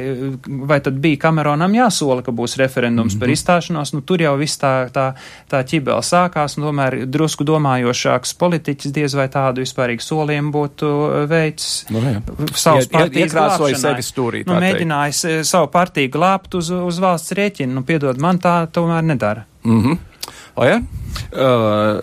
vai 0.46 0.78
tad 0.84 1.02
bija 1.02 1.24
Kameronam 1.26 1.74
jāsola, 1.74 2.22
ka 2.22 2.30
būs 2.30 2.54
referendums 2.60 3.14
mm 3.14 3.16
-hmm. 3.16 3.20
par 3.20 3.28
mhm. 3.28 3.34
izstāšanos, 3.34 3.94
nu, 3.94 4.00
tur 4.00 4.22
jau 4.22 4.36
viss 4.36 4.60
tā, 4.62 4.88
tā, 4.94 5.12
tā 5.50 5.64
ķibela 5.64 6.02
sākās, 6.02 6.58
un 6.58 6.70
tomēr 6.70 7.06
drusku 7.06 7.44
domājošāks 7.44 8.34
politiķis 8.38 8.92
diez 8.92 9.14
vai 9.14 9.28
tādu 9.28 9.66
vispārīgu 9.66 10.02
solījumu 10.02 10.52
būtu 10.52 10.67
veicis 11.30 11.86
nu, 11.90 12.02
jā. 12.02 12.20
savus 12.54 12.86
ja, 12.86 12.92
partijas 12.98 13.32
glābšanai. 13.32 13.80
sevi 13.80 14.06
stūrī. 14.06 14.42
Nu, 14.48 14.58
mēģinājis 14.62 15.24
eh, 15.24 15.40
savu 15.48 15.70
partiju 15.72 16.12
glābt 16.14 16.54
uz, 16.58 16.70
uz 16.70 17.00
valsts 17.02 17.36
rēķinu, 17.38 17.78
nu, 17.78 17.84
piedod, 17.88 18.20
man 18.20 18.40
tā 18.42 18.60
tomēr 18.72 19.02
nedara. 19.02 19.46
Mm 19.64 19.82
-hmm. 19.82 19.98
O, 20.58 20.64
ja? 20.66 20.80
Uh, 21.28 21.98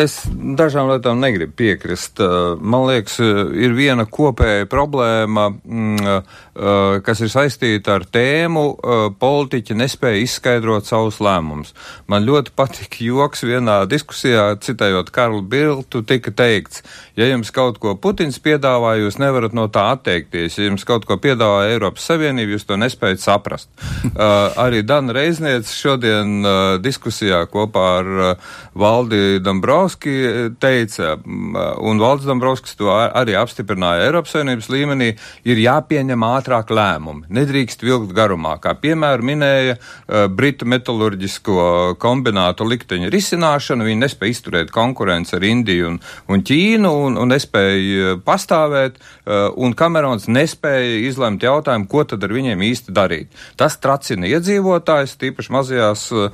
es 0.00 0.22
dažām 0.30 0.88
lietām 0.88 1.18
negribu 1.20 1.52
piekrist. 1.58 2.20
Uh, 2.22 2.54
man 2.60 2.86
liekas, 2.88 3.18
uh, 3.20 3.50
ir 3.52 3.74
viena 3.76 4.06
kopēja 4.08 4.68
problēma, 4.70 5.48
mm, 5.52 6.24
kas 7.06 7.20
ir 7.22 7.30
saistīta 7.30 7.92
ar 7.94 8.02
tēmu, 8.10 8.62
politiķi 9.20 9.76
nespēja 9.78 10.24
izskaidrot 10.24 10.88
savus 10.88 11.20
lēmumus. 11.22 11.70
Man 12.10 12.26
ļoti 12.26 12.50
patika 12.58 12.98
joks 13.04 13.44
vienā 13.46 13.76
diskusijā, 13.86 14.48
citējot 14.64 15.12
Karlu 15.14 15.44
Biltu, 15.46 16.02
tika 16.02 16.32
teikts, 16.34 16.82
ja 17.18 17.28
jums 17.32 17.50
kaut 17.54 17.80
ko 17.82 17.96
Putins 17.98 18.38
piedāvā, 18.42 18.94
jūs 19.02 19.18
nevarat 19.18 19.54
no 19.56 19.66
tā 19.72 19.88
atteikties. 19.96 20.58
Ja 20.58 20.68
jums 20.68 20.86
kaut 20.88 21.06
ko 21.08 21.18
piedāvā 21.20 21.66
Eiropas 21.72 22.06
Savienība, 22.08 22.54
jūs 22.54 22.66
to 22.68 22.78
nespējat 22.78 23.22
saprast. 23.24 23.70
Arī 24.64 24.84
Dana 24.86 25.16
Reizniec 25.16 25.68
šodien 25.72 26.46
diskusijā 26.84 27.42
kopā 27.50 27.86
ar 27.98 28.10
Valdi 28.78 29.40
Dombrovski 29.42 30.14
teica, 30.62 31.16
un 31.18 31.98
Valdis 31.98 32.28
Dombrovskis 32.28 32.78
to 32.78 32.92
arī 32.94 33.34
apstiprināja 33.38 34.06
Eiropas 34.06 34.36
Savienības 34.36 34.70
līmenī, 34.72 35.10
ir 35.48 35.62
jāpieņem 35.62 36.26
ātrāk 36.28 36.70
lēmumi. 36.74 37.26
Nedrīkst 37.34 37.82
vilkt 37.86 38.14
garumā. 38.16 38.56
Kā 38.62 38.74
piemēru 38.78 39.26
minēja 39.26 39.76
uh, 39.78 40.26
Britu 40.30 40.68
metalurģisko 40.70 41.96
kombinātu 42.02 42.66
likteņa 42.68 43.10
risināšanu, 43.12 43.86
viņi 43.88 44.02
nespēja 44.04 44.36
izturēt 44.36 44.72
konkurenci 44.74 45.36
ar 45.38 45.46
Indiju 45.48 45.92
un, 45.92 46.00
un 46.30 46.44
Ķīnu 46.46 46.92
un, 47.08 47.18
un 47.20 47.32
nespēja 47.32 48.16
pastāvēt, 48.26 49.00
uh, 49.00 49.48
un 49.56 49.74
Kamerons 49.78 50.28
nespēja 50.30 51.02
izlemt 51.08 51.42
jautājumu, 51.42 51.88
ko 51.90 52.04
tad 52.08 52.24
ar 52.24 52.36
viņiem 52.36 52.62
īsti 52.68 52.94
darīt. 52.94 53.32
Tas 53.58 53.78
tracina 53.82 54.28
iedzīvotājs, 54.30 55.16
tīpaši 55.20 55.54
mazajās 55.56 56.06
uh, 56.14 56.30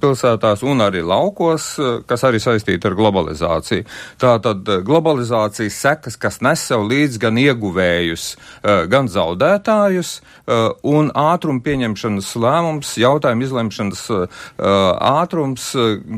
pilsētās 0.00 0.64
un 0.66 0.82
arī 0.84 1.04
laukos, 1.04 1.74
kas 2.08 2.24
arī 2.26 2.40
saistīta 2.42 2.90
ar 2.90 2.96
globalizāciju. 2.98 3.86
Tātad 4.20 4.68
eh, 4.68 4.82
globalizācijas 4.86 5.78
sekas, 5.84 6.18
kas 6.20 6.40
nes 6.44 6.62
sev 6.68 6.86
līdz 6.90 7.18
gan 7.22 7.38
ieguvējus, 7.40 8.26
eh, 8.34 8.84
gan 8.90 9.08
zaudētājus, 9.10 10.16
eh, 10.20 10.68
un 10.94 11.10
ātruma 11.10 11.62
pieņemšanas 11.64 12.32
lēmums, 12.44 12.94
jautājumu 13.00 13.46
izlemšanas 13.46 14.02
ātrums 15.04 15.64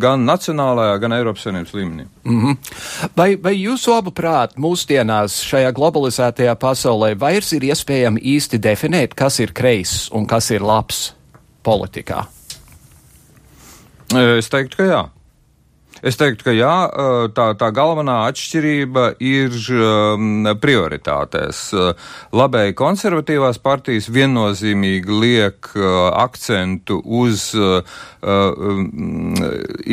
gan 0.01 0.25
nacionālajā, 0.27 0.99
gan 1.03 1.15
Eiropas 1.17 1.45
Savienības 1.47 1.75
līmenī. 1.77 2.07
Mm 2.25 2.41
-hmm. 2.43 2.57
vai, 3.17 3.37
vai 3.37 3.55
jūsu 3.55 3.96
abu 3.97 4.13
prāt 4.15 4.55
mūsdienās 4.61 5.41
šajā 5.47 5.73
globalizētajā 5.77 6.55
pasaulē 6.61 7.15
vairs 7.19 7.53
ir 7.57 7.67
iespējami 7.71 8.23
īsti 8.37 8.61
definēt, 8.63 9.17
kas 9.19 9.41
ir 9.43 9.55
kreis 9.57 10.07
un 10.15 10.29
kas 10.29 10.51
ir 10.55 10.65
labs 10.65 11.11
politikā? 11.67 12.25
Es 14.15 14.53
teiktu, 14.53 14.79
ka 14.79 14.87
jā. 14.87 15.03
Es 16.07 16.15
teiktu, 16.21 16.45
ka 16.47 16.53
jā, 16.55 16.75
tā, 17.35 17.49
tā 17.59 17.71
galvenā 17.75 18.21
atšķirība 18.29 19.07
ir 19.27 19.57
prioritātēs. 20.63 21.63
Labēji 22.37 22.77
konservatīvās 22.79 23.59
partijas 23.65 24.07
viennozīmīgi 24.15 25.19
liek 25.25 25.73
akcentu 25.75 27.01
uz 27.03 27.49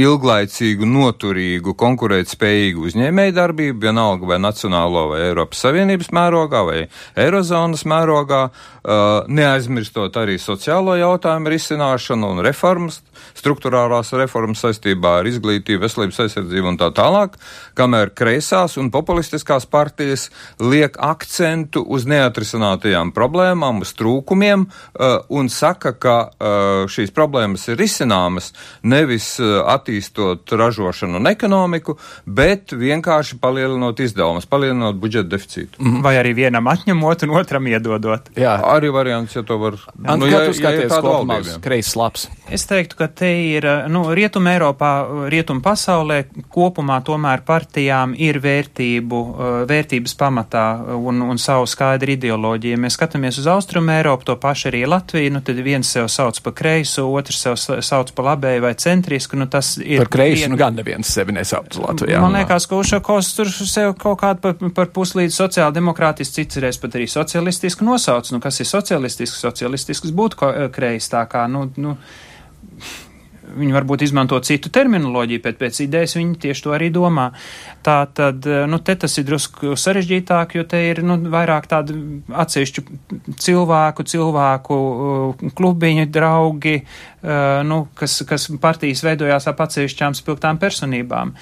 ilglaicīgu, 0.03 0.89
noturīgu, 0.89 1.73
konkurētspējīgu 1.81 2.85
uzņēmēju 2.89 3.35
darbību, 3.37 3.81
vienalga 3.87 4.29
vai 4.33 4.39
nacionālo 4.41 5.07
vai 5.13 5.23
Eiropas 5.27 5.65
Savienības 5.65 6.13
mērogā 6.13 6.61
vai 6.67 6.79
Eirozonas 7.25 7.85
mērogā, 7.89 8.43
neaizmirstot 9.33 10.17
arī 10.21 10.37
sociālo 10.41 10.95
jautājumu 10.99 11.53
risināšanu 11.53 12.33
un 12.35 12.45
reformas, 12.45 13.01
struktūrālās 13.37 14.13
reformas 14.19 14.63
saistībā 14.65 15.19
ar 15.21 15.29
izglītību, 15.29 15.85
veselības 16.03 16.19
aizsardzību 16.23 16.71
un 16.73 16.77
tā 16.79 16.89
tālāk, 16.95 17.37
kamēr 17.77 18.13
kreisās 18.15 18.77
un 18.77 18.91
populistiskās 18.91 19.65
partijas 19.65 20.29
liek 20.59 20.97
akcentu 20.99 21.83
uz 21.83 22.05
neatrisinātajām 22.09 23.13
problēmām, 23.13 23.81
uz 23.81 23.93
trūkumiem 23.97 24.67
uh, 24.67 25.23
un 25.29 25.49
saka, 25.49 25.93
ka 25.93 26.17
uh, 26.29 26.85
šīs 26.87 27.13
problēmas 27.13 27.67
ir 27.69 27.79
risināmas 27.79 28.53
nevis 28.83 29.39
uh, 29.41 29.63
attīstot 29.73 30.49
ražošanu 30.51 31.19
un 31.21 31.27
ekonomiku, 31.31 31.97
bet 32.25 32.73
vienkārši 32.73 33.39
palielinot 33.41 33.99
izdevumus, 33.99 34.45
palielinot 34.45 34.95
budžeta 34.95 35.29
deficītu. 35.29 35.79
-hmm. 35.79 36.03
Vai 36.03 36.15
arī 36.17 36.33
vienam 36.35 36.67
atņemot 36.67 37.23
un 37.23 37.29
otram 37.37 37.67
iedodot. 37.67 38.29
Jā, 38.35 38.57
arī 38.61 38.91
variants, 38.93 39.35
ja 39.35 39.43
to 39.43 39.57
var. 39.57 39.77
Nu, 39.97 40.27
ja, 40.27 40.43
ja, 40.43 40.71
ja 40.71 40.87
tāda 40.89 41.59
kreisas 41.61 41.95
labs. 41.95 42.27
Es 42.49 42.65
teiktu, 42.65 42.95
ka 42.95 43.07
te 43.07 43.29
ir, 43.55 43.65
nu, 43.89 44.05
Rietuma 44.13 44.53
Eiropā, 44.53 44.91
Rietuma 45.29 45.61
pasaulē 45.61 45.82
kopumā 46.53 46.99
tomēr 47.05 47.43
partijām 47.45 48.13
ir 48.17 48.39
vērtību, 48.43 49.19
uh, 49.19 49.57
vērtības 49.69 50.15
pamatā 50.19 50.65
un, 50.95 51.21
un 51.25 51.41
savu 51.41 51.67
skaidru 51.69 52.15
ideoloģiju. 52.15 52.79
Mēs 52.81 52.97
skatāmies 52.97 53.39
uz 53.41 53.49
Austrumu 53.51 53.93
Eiropu, 53.95 54.27
to 54.29 54.37
pašu 54.41 54.69
arī 54.71 54.83
Latviju, 54.89 55.35
nu 55.35 55.43
tad 55.45 55.61
viens 55.65 55.89
sev 55.95 56.09
sauc 56.11 56.39
pa 56.45 56.53
kreiso, 56.55 57.05
otrs 57.11 57.43
sev 57.45 57.57
sauc 57.57 58.11
pa 58.15 58.27
labēju 58.31 58.65
vai 58.65 58.73
centrisku, 58.79 59.39
nu 59.39 59.47
tas 59.51 59.75
ir. 59.81 60.03
Par 60.03 60.11
kreisu, 60.17 60.45
vien... 60.45 60.53
nu 60.55 60.59
gan 60.61 60.77
neviens 60.79 61.13
sevi 61.15 61.35
nesauc 61.35 61.77
Latvijā. 61.83 62.21
Man 62.23 62.37
liekas, 62.37 62.67
ka 62.69 62.79
Ušakos 62.81 63.33
tur 63.37 63.53
sev 63.53 63.95
kaut 64.01 64.21
kādu 64.23 64.43
par, 64.43 64.59
par 64.75 64.91
puslīdz 64.95 65.35
sociāldemokrātisku, 65.37 66.39
cits 66.41 66.61
reiz 66.63 66.79
pat 66.81 66.99
arī 66.99 67.07
socialistisku 67.11 67.85
nosauc. 67.87 68.31
Nu, 68.33 68.41
kas 68.43 68.61
ir 68.63 68.69
socialistisks? 68.69 69.41
Socialistisks 69.43 70.13
būtu 70.15 70.53
kreis, 70.73 71.09
tā 71.11 71.25
kā, 71.29 71.45
nu, 71.51 71.67
nu 71.77 71.97
viņi 73.57 73.75
varbūt 73.75 74.05
izmanto 74.05 74.39
citu 74.45 74.71
terminoloģiju, 74.73 75.41
bet 75.43 75.59
pēc 75.61 75.81
idejas 75.85 76.15
viņi 76.17 76.37
tieši 76.45 76.65
to 76.65 76.75
arī 76.75 76.89
domā. 76.93 77.29
Tā 77.85 77.97
tad, 78.15 78.45
nu, 78.69 78.79
te 78.85 78.95
tas 78.99 79.17
ir 79.19 79.27
drusku 79.27 79.75
sarežģītāk, 79.79 80.57
jo 80.57 80.65
te 80.69 80.79
ir, 80.89 81.03
nu, 81.05 81.17
vairāk 81.33 81.67
tādu 81.71 81.97
atsevišķu 82.29 82.85
cilvēku, 83.43 84.07
cilvēku 84.13 84.79
uh, 84.79 85.51
klubiņu, 85.57 86.07
draugi, 86.13 86.79
uh, 86.83 87.61
nu, 87.67 87.83
kas, 87.99 88.21
kas 88.29 88.49
partijas 88.63 89.03
veidojās 89.05 89.47
ap 89.51 89.63
atsevišķām 89.67 90.17
spilgtām 90.17 90.61
personībām. 90.61 91.35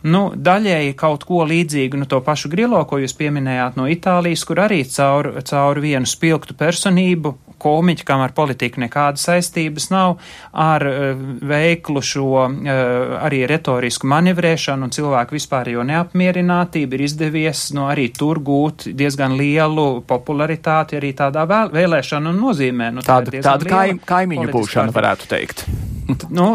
Nu, 0.00 0.30
daļēji 0.32 0.94
kaut 0.96 1.26
ko 1.28 1.42
līdzīgu, 1.44 1.98
nu, 2.00 2.06
to 2.08 2.22
pašu 2.24 2.48
Grilo, 2.52 2.80
ko 2.88 3.02
jūs 3.02 3.12
pieminējāt 3.18 3.76
no 3.76 3.84
Itālijas, 3.90 4.46
kur 4.48 4.62
arī 4.64 4.80
caur, 4.88 5.34
caur 5.44 5.80
vienu 5.84 6.08
spilgtu 6.08 6.56
personību 6.56 7.34
komiķi, 7.60 8.06
kam 8.08 8.24
ar 8.24 8.34
politiku 8.36 8.82
nekādas 8.84 9.26
saistības 9.28 9.90
nav, 9.92 10.16
ar 10.52 10.86
uh, 10.88 11.24
veiklu 11.52 12.02
šo 12.04 12.28
uh, 12.46 12.72
arī 13.20 13.44
retorisku 13.50 14.08
manevrēšanu 14.10 14.88
un 14.88 14.94
cilvēku 14.94 15.36
vispārējo 15.38 15.84
neapmierinātību 15.90 16.98
ir 16.98 17.06
izdevies 17.06 17.68
nu, 17.76 17.86
arī 17.92 18.08
tur 18.16 18.42
gūt 18.44 18.88
diezgan 18.96 19.36
lielu 19.38 19.88
popularitāti 20.08 20.98
arī 20.98 21.12
tādā 21.18 21.46
vēl, 21.50 21.72
vēlēšanu 21.76 22.34
nozīmē. 22.36 22.90
Nu, 22.96 23.04
tā 23.06 23.20
tāda 23.20 23.44
tāda 23.44 23.70
kaim, 23.70 24.00
kaimiņu 24.06 24.50
būšana 24.54 24.94
varētu 24.94 25.30
teikt. 25.30 25.64
nu, 26.36 26.52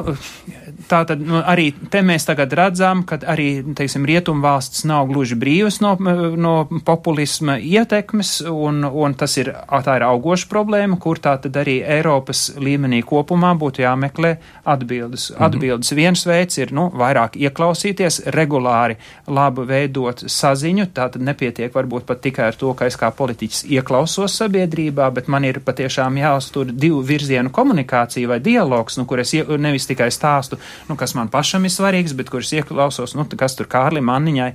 tā 0.89 1.01
tad 1.07 1.21
nu, 1.21 1.39
arī 1.41 1.69
te 1.91 2.01
mēs 2.05 2.27
tagad 2.27 2.53
redzam, 2.57 3.03
ka 3.07 3.17
arī, 3.31 3.49
teiksim, 3.77 4.05
rietumvalsts 4.07 4.85
nav 4.87 5.07
gluži 5.09 5.37
brīvas 5.39 5.79
no, 5.83 5.95
no 6.37 6.53
populisma 6.85 7.57
ietekmes, 7.59 8.37
un, 8.49 8.83
un 8.85 9.15
tas 9.17 9.37
ir, 9.41 9.51
tā 9.85 9.97
ir 9.99 10.05
augoša 10.07 10.49
problēma, 10.51 10.99
kur 11.01 11.19
tā 11.21 11.35
tad 11.41 11.57
arī 11.61 11.79
Eiropas 11.97 12.47
līmenī 12.61 13.01
kopumā 13.05 13.53
būtu 13.59 13.83
jāmeklē 13.85 14.35
atbildes. 14.63 15.31
-hmm. 15.31 15.45
Atbildes 15.45 15.91
viens 15.91 16.25
veids 16.25 16.57
ir, 16.57 16.73
nu, 16.73 16.89
vairāk 16.93 17.35
ieklausīties, 17.35 18.21
regulāri 18.25 18.97
labi 19.27 19.65
veidot 19.67 20.23
saziņu, 20.27 20.85
tā 20.93 21.09
tad 21.09 21.21
nepietiek 21.21 21.73
varbūt 21.73 22.05
pat 22.05 22.21
tikai 22.21 22.47
ar 22.47 22.55
to, 22.55 22.73
ka 22.73 22.85
es 22.85 22.97
kā 22.97 23.11
politiķis 23.11 23.65
ieklausos 23.69 24.37
sabiedrībā, 24.37 25.11
bet 25.11 25.27
man 25.27 25.43
ir 25.43 25.59
patiešām 25.59 26.17
jāuztur 26.17 26.71
divu 26.71 27.01
virzienu 27.01 27.49
komunikācija 27.49 28.27
vai 28.27 28.39
dialogs, 28.39 28.97
nu, 28.97 29.05
kur 29.05 29.19
es 29.19 29.33
nevis 29.57 29.87
tikai 29.87 30.11
stāstu 30.11 30.57
nu, 30.89 30.95
kas 30.99 31.15
man 31.17 31.29
pašam 31.33 31.65
ir 31.65 31.73
svarīgs, 31.73 32.15
bet 32.17 32.29
kurus 32.33 32.53
ieklausos, 32.55 33.15
nu, 33.15 33.25
kas 33.37 33.55
tur 33.55 33.69
Kārlim, 33.71 34.11
Anniņai 34.11 34.51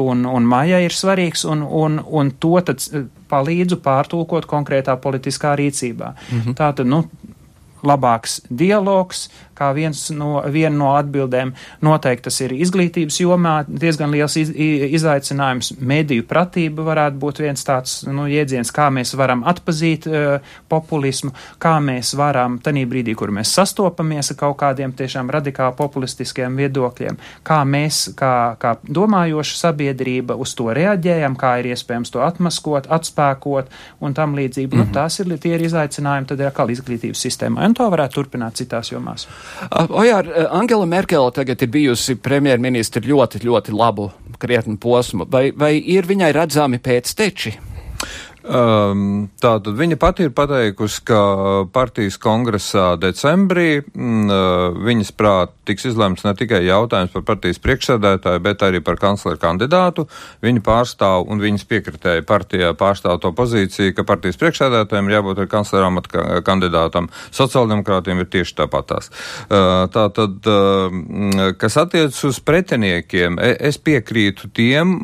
un, 0.00 0.24
un 0.30 0.48
Mājai 0.48 0.84
ir 0.86 0.96
svarīgs, 0.96 1.44
un, 1.50 1.62
un, 1.62 2.00
un 2.04 2.32
to 2.40 2.56
tad 2.64 2.84
palīdzu 3.30 3.80
pārtulkot 3.84 4.48
konkrētā 4.50 4.96
politiskā 4.96 5.54
rīcībā. 5.58 6.14
Mm 6.30 6.40
-hmm. 6.40 6.58
Tātad, 6.58 6.86
nu, 6.86 7.04
labāks 7.84 8.40
dialogs, 8.48 9.28
kā 9.56 9.70
viens 9.76 10.06
no, 10.14 10.42
viena 10.52 10.74
no 10.76 10.90
atbildēm. 10.98 11.52
Noteikti 11.84 12.28
tas 12.28 12.40
ir 12.44 12.54
izglītības 12.56 13.20
jomā 13.22 13.54
diezgan 13.68 14.12
liels 14.14 14.36
iz, 14.40 14.52
izaicinājums. 14.98 15.74
Mediju 15.80 16.26
pratība 16.28 16.86
varētu 16.86 17.20
būt 17.22 17.42
viens 17.44 17.64
tāds 17.66 18.02
nu, 18.08 18.26
jēdziens, 18.30 18.72
kā 18.74 18.90
mēs 18.94 19.14
varam 19.18 19.44
atpazīt 19.48 20.08
uh, 20.10 20.54
populismu, 20.68 21.32
kā 21.62 21.76
mēs 21.84 22.14
varam 22.18 22.58
tanī 22.64 22.84
brīdī, 22.90 23.16
kur 23.18 23.32
mēs 23.34 23.54
sastopamies 23.56 24.32
ar 24.34 24.40
kaut 24.40 24.58
kādiem 24.62 24.94
tiešām 24.96 25.30
radikāli 25.34 25.76
populistiskiem 25.78 26.56
viedokļiem, 26.60 27.18
kā 27.46 27.60
mēs, 27.68 28.04
kā, 28.18 28.34
kā 28.60 28.76
domājoša 28.84 29.60
sabiedrība, 29.62 30.36
uz 30.40 30.54
to 30.58 30.70
reaģējam, 30.74 31.38
kā 31.40 31.56
ir 31.62 31.72
iespējams 31.74 32.12
to 32.14 32.22
atmaskot, 32.24 32.90
atspēkot 32.92 33.72
un 34.04 34.14
tam 34.14 34.36
līdzīgi. 34.36 34.68
Mm 34.68 34.72
-hmm. 34.72 34.78
nu, 34.78 34.84
mhm. 34.84 34.94
tās 34.94 35.20
ir 35.20 35.38
tie 35.38 35.54
ir 35.54 35.66
izaicinājumi 35.68 36.26
tad 36.26 36.40
ir 36.40 36.50
atkal 36.50 36.70
izglītības 36.70 37.20
sistēmā, 37.26 37.64
un 37.66 37.74
to 37.74 37.86
varētu 37.90 38.20
turpināt 38.20 38.58
citās 38.60 38.92
jomās. 38.92 39.28
Ojār, 39.70 40.28
Angela 40.50 40.86
Merkele 40.86 41.32
tagad 41.34 41.62
ir 41.62 41.70
bijusi 41.72 42.16
premjerministra 42.20 43.02
ļoti, 43.04 43.42
ļoti 43.44 43.74
labu 43.76 44.10
krietnu 44.40 44.76
posmu. 44.80 45.28
Vai, 45.30 45.48
vai 45.56 45.76
ir 45.78 46.08
viņai 46.08 46.32
redzami 46.36 46.80
pēcteči? 46.82 47.54
Um, 48.44 49.30
Tātad 49.40 49.72
viņa 49.78 49.96
pati 49.96 50.26
ir 50.26 50.32
pateikusi, 50.36 50.98
ka 51.08 51.18
partijas 51.72 52.18
kongresā 52.20 52.90
decembrī 53.00 53.78
m, 53.96 54.26
uh, 54.28 54.76
viņas 54.84 55.12
prāt 55.16 55.54
tiks 55.64 55.86
izlemts 55.88 56.26
ne 56.26 56.34
tikai 56.36 56.60
jautājums 56.66 57.14
par 57.14 57.24
partijas 57.30 57.60
priekšsēdētāju, 57.64 58.42
bet 58.44 58.64
arī 58.66 58.82
par 58.84 58.98
kancleru 59.00 59.40
kandidātu. 59.40 60.04
Viņa 60.44 60.60
pārstāv 60.66 61.24
un 61.32 61.40
viņas 61.40 61.64
piekritēja 61.70 62.26
partijā 62.28 62.74
pārstāv 62.76 63.22
to 63.22 63.32
pozīciju, 63.32 63.94
ka 63.96 64.04
partijas 64.04 64.36
priekšsēdētājiem 64.42 65.08
ir 65.08 65.16
jābūt 65.16 65.40
ar 65.40 65.48
kancleru 65.54 65.88
amata 65.88 66.26
kandidātam. 66.44 67.08
Sociāldemokrātiem 67.32 68.20
ir 68.20 68.28
tieši 68.28 68.58
tāpatās. 68.60 69.08
Uh, 69.48 69.86
Tātad, 69.94 70.36
uh, 70.44 71.48
kas 71.56 71.80
attiec 71.80 72.20
uz 72.28 72.42
pretiniekiem, 72.44 73.40
e, 73.40 73.56
es 73.72 73.80
piekrītu 73.80 74.52
tiem, 74.52 74.98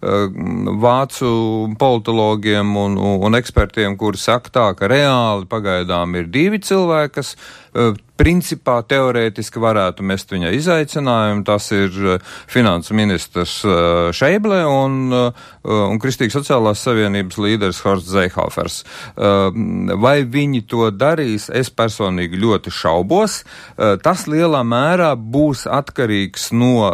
vācu 0.00 1.30
politologiem 1.78 2.76
un, 2.76 2.96
un 2.96 3.36
ekspertiem, 3.36 3.98
kuri 4.00 4.20
saka 4.20 4.52
tā, 4.54 4.66
ka 4.78 4.88
reāli 4.88 5.44
pagaidām 5.50 6.16
ir 6.16 6.30
divi 6.32 6.60
cilvēki, 6.64 7.14
kas 7.18 7.34
principā 8.20 8.80
teorētiski 8.84 9.60
varētu 9.62 10.04
mest 10.04 10.32
viņai 10.34 10.50
izaicinājumu. 10.58 11.44
Tas 11.48 11.70
ir 11.72 11.94
finansu 12.50 12.96
ministrs 12.98 13.60
Šeible 14.16 14.58
un, 14.68 14.98
un 15.64 16.00
Kristīgas 16.02 16.36
sociālās 16.40 16.82
savienības 16.84 17.38
līderis 17.40 17.80
Horsts 17.86 18.12
Zeihofers. 18.12 18.76
Vai 19.16 20.16
viņi 20.28 20.64
to 20.68 20.90
darīs, 20.92 21.48
es 21.48 21.72
personīgi 21.72 22.40
ļoti 22.42 22.74
šaubos. 22.74 23.40
Tas 24.04 24.26
lielā 24.28 24.60
mērā 24.68 25.14
būs 25.16 25.64
atkarīgs 25.70 26.50
no 26.52 26.90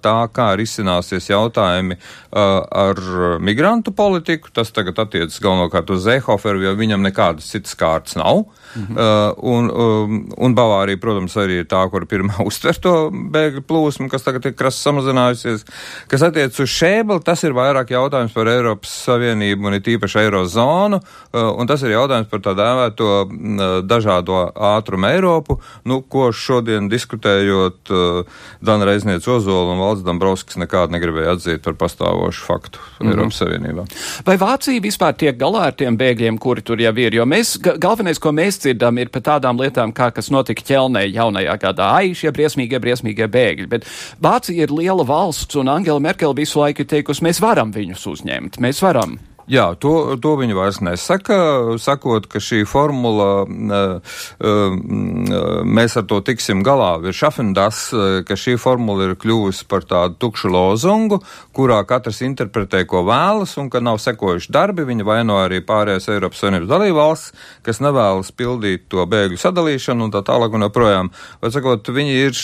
tā, 0.00 0.16
kā 0.32 0.52
risināsies 0.56 1.28
jautājumi 1.34 2.00
ar 2.32 3.04
migrantu 3.44 3.92
politiku. 3.92 4.54
Tas 4.56 4.72
tagad 4.72 5.04
attiecas 5.04 5.40
galvenokārt 5.42 5.92
uz 5.92 6.06
Zeihoferu, 6.08 6.64
jo 6.64 6.76
viņam 6.80 7.04
nekādas 7.10 7.52
citas 7.52 7.76
kārtas 7.76 8.16
nav. 8.16 8.46
Mhm. 8.72 8.98
Un, 9.52 9.68
um, 9.70 10.18
un 10.38 10.54
Bavārija, 10.56 11.00
protams, 11.00 11.34
arī 11.40 11.60
ir 11.62 11.68
tā, 11.68 11.82
kur 11.92 12.06
pirmā 12.08 12.40
uztver 12.48 12.78
to 12.82 12.94
bēgļu 13.12 13.64
plūsmu, 13.68 14.08
kas 14.12 14.24
tagad 14.26 14.46
ir 14.48 14.56
krasi 14.56 14.82
samazinājusies. 14.86 15.66
Kas 16.10 16.24
attiec 16.26 16.56
uz 16.62 16.72
šēbeli, 16.72 17.22
tas 17.24 17.42
ir 17.44 17.56
vairāk 17.56 17.92
jautājums 17.92 18.34
par 18.36 18.50
Eiropas 18.52 18.94
Savienību 19.06 19.68
un 19.68 19.76
it 19.78 19.90
īpaši 19.92 20.22
Eirozonu, 20.24 21.00
uh, 21.02 21.50
un 21.52 21.70
tas 21.70 21.84
ir 21.84 21.94
jautājums 21.94 22.30
par 22.30 22.44
tā 22.44 22.54
dēvēto 22.58 23.10
uh, 23.12 23.74
dažādo 23.84 24.44
ātrumu 24.72 25.10
Eiropu, 25.10 25.58
nu, 25.88 26.00
ko 26.02 26.30
šodien 26.32 26.88
diskutējot 26.92 27.92
uh, 27.92 28.40
Dana 28.64 28.88
Reizniec 28.88 29.26
Ozola 29.28 29.74
un 29.74 29.82
Valds 29.82 30.04
Dambrovskis 30.06 30.60
nekādu 30.60 30.96
negribēja 30.96 31.36
atzīt 31.36 31.64
par 31.64 31.76
pastāvošu 31.80 32.46
faktu 32.46 32.78
mm 32.80 33.06
-hmm. 33.06 33.12
Eiropas 33.12 33.42
Savienībā. 33.42 33.86
Vai 34.26 34.36
Vācija 34.36 34.82
vispār 34.82 35.16
tiek 35.16 35.38
galā 35.38 35.68
ar 35.68 35.76
tiem 35.76 35.98
bēgļiem, 35.98 36.38
kuri 36.38 36.62
tur 36.62 36.80
jau 36.80 36.94
ir? 36.96 37.14
Jo 37.14 37.24
mēs, 37.24 37.56
galvenais, 37.78 38.18
ko 38.18 38.32
mēs 38.32 38.61
dzirdam, 38.62 39.00
ir 39.02 39.10
par 39.12 39.24
tādām 39.26 39.60
lietām, 39.60 39.94
kā 39.96 40.10
kas 40.14 40.30
notika 40.34 40.64
ķelnē 40.66 41.04
jaunajā 41.10 41.58
gadā. 41.62 41.90
Ai, 41.98 42.14
šie 42.18 42.32
briesmīgie, 42.34 42.80
briesmīgie 42.82 43.28
bēgļi. 43.32 43.68
Bet 43.72 43.88
Vācija 44.22 44.66
ir 44.66 44.74
liela 44.74 45.06
valsts, 45.08 45.58
un 45.60 45.72
Angela 45.72 46.02
Merkel 46.02 46.36
visu 46.38 46.62
laiku 46.62 46.84
ir 46.84 46.90
teikusi, 46.94 47.24
mēs 47.26 47.42
varam 47.42 47.74
viņus 47.74 48.08
uzņemt, 48.14 48.62
mēs 48.62 48.82
varam. 48.84 49.18
Jā, 49.50 49.72
to, 49.74 50.16
to 50.22 50.36
viņi 50.38 50.54
vairs 50.54 50.78
nesaka, 50.84 51.36
sakot, 51.82 52.28
ka 52.30 52.38
šī 52.38 52.62
formula, 52.68 53.44
mēs 55.66 55.96
ar 55.98 56.06
to 56.06 56.20
tiksim 56.22 56.62
galā, 56.62 56.92
ir 57.02 57.16
šafendas, 57.16 57.80
ka 58.28 58.36
šī 58.38 58.54
formula 58.62 59.08
ir 59.08 59.16
kļuvusi 59.18 59.66
par 59.70 59.82
tādu 59.88 60.14
tukšu 60.22 60.52
lozungu, 60.52 61.18
kurā 61.56 61.80
katrs 61.88 62.22
interpretē, 62.22 62.84
ko 62.86 63.02
vēlas, 63.08 63.56
un 63.58 63.70
ka 63.72 63.82
nav 63.82 63.98
sekojuši 64.02 64.52
darbi, 64.54 64.86
viņi 64.86 65.08
vaino 65.08 65.40
arī 65.42 65.58
pārējās 65.66 66.06
Eiropas 66.14 66.42
Savienības 66.44 66.70
dalībvalsts, 66.70 67.32
kas 67.66 67.82
nevēlas 67.82 68.30
pildīt 68.38 68.86
to 68.92 69.02
bēgļu 69.10 69.40
sadalīšanu 69.42 70.06
un 70.06 70.14
tā 70.14 70.22
tālāk 70.26 70.54
un 70.54 70.66
joprojām. 70.68 71.10
Vai 71.42 71.50
sakot, 71.54 71.90
viņi 71.90 72.14
ir 72.28 72.40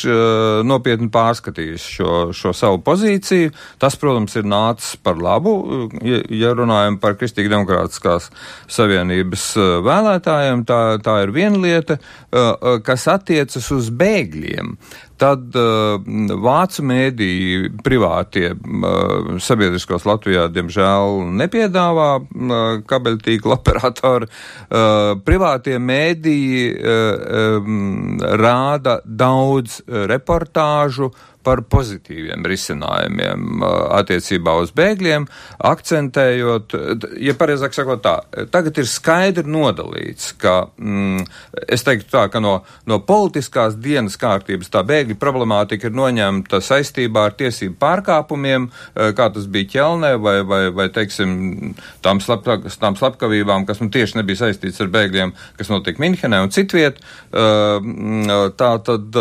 nopietni 0.67 1.11
pārskatījuši 1.15 1.95
šo, 1.99 2.13
šo 2.35 2.55
savu 2.57 2.83
pozīciju. 2.83 3.55
Tas, 3.79 3.95
protams, 4.01 4.35
ir 4.39 4.47
nācis 4.49 4.97
par 5.03 5.21
labu, 5.23 5.89
ja 6.03 6.55
runājam 6.57 6.88
runājam 6.89 7.01
par 7.01 7.17
Kristīgi 7.19 7.51
demokrātiskās 7.53 8.31
savienības 8.69 9.45
uh, 9.57 9.83
vēlētājiem, 9.85 10.65
tā, 10.65 10.99
tā 11.03 11.23
ir 11.25 11.33
viena 11.35 11.59
lieta, 11.61 11.99
uh, 11.99 12.55
uh, 12.55 12.81
kas 12.83 13.09
attiecas 13.09 13.71
uz 13.73 13.91
bēgļiem. 13.91 14.77
Tad 15.19 15.57
uh, 15.59 15.99
vācu 16.39 16.85
mēdīji 16.87 17.73
privātie 17.83 18.53
uh, 18.55 19.39
sabiedriskos 19.43 20.07
Latvijā, 20.07 20.47
diemžēl, 20.55 21.25
nepiedāvā 21.41 22.11
uh, 22.19 22.69
kabeļtīkla 22.87 23.59
operatori. 23.59 24.29
Uh, 24.69 25.19
privātie 25.27 25.79
mēdīji 25.83 26.69
uh, 26.71 27.59
um, 27.59 28.21
rāda 28.39 29.01
daudz 29.05 29.83
reportāžu 29.89 31.11
par 31.47 31.63
pozitīviem 31.71 32.45
risinājumiem 32.49 33.63
attiecībā 33.99 34.55
uz 34.63 34.73
bēgļiem, 34.77 35.27
akcentējot, 35.69 36.75
ja 37.23 37.35
pareizāk 37.39 37.77
sakot 37.77 38.03
tā, 38.05 38.17
tagad 38.53 38.81
ir 38.81 38.89
skaidri 38.91 39.47
nodalīts, 39.49 40.33
ka, 40.41 40.57
mm, 40.77 41.25
es 41.69 41.87
teiktu 41.87 42.11
tā, 42.13 42.27
ka 42.33 42.43
no, 42.45 42.59
no 42.91 43.01
politiskās 43.07 43.79
dienas 43.81 44.19
kārtības 44.21 44.73
tā 44.73 44.83
bēgļu 44.89 45.19
problemātika 45.21 45.89
ir 45.89 45.97
noņemta 45.97 46.61
saistībā 46.65 47.29
ar 47.29 47.39
tiesību 47.39 47.79
pārkāpumiem, 47.81 48.69
kā 48.95 49.31
tas 49.35 49.49
bija 49.51 49.73
ķelnē, 49.77 50.15
vai, 50.23 50.37
vai, 50.49 50.63
vai 50.75 50.89
teiksim, 50.95 51.75
tām, 52.05 52.23
slapka, 52.25 52.61
tām 52.81 52.99
slapkavībām, 52.99 53.67
kas 53.69 53.83
nu 53.83 53.91
tieši 53.95 54.21
nebija 54.21 54.45
saistīts 54.45 54.83
ar 54.85 54.93
bēgļiem, 54.95 55.35
kas 55.59 55.73
notika 55.73 56.03
Minhenē 56.03 56.43
un 56.45 56.53
citviet. 56.55 57.01
Tā 57.33 58.71
tad, 58.87 59.19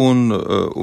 un, 0.00 0.20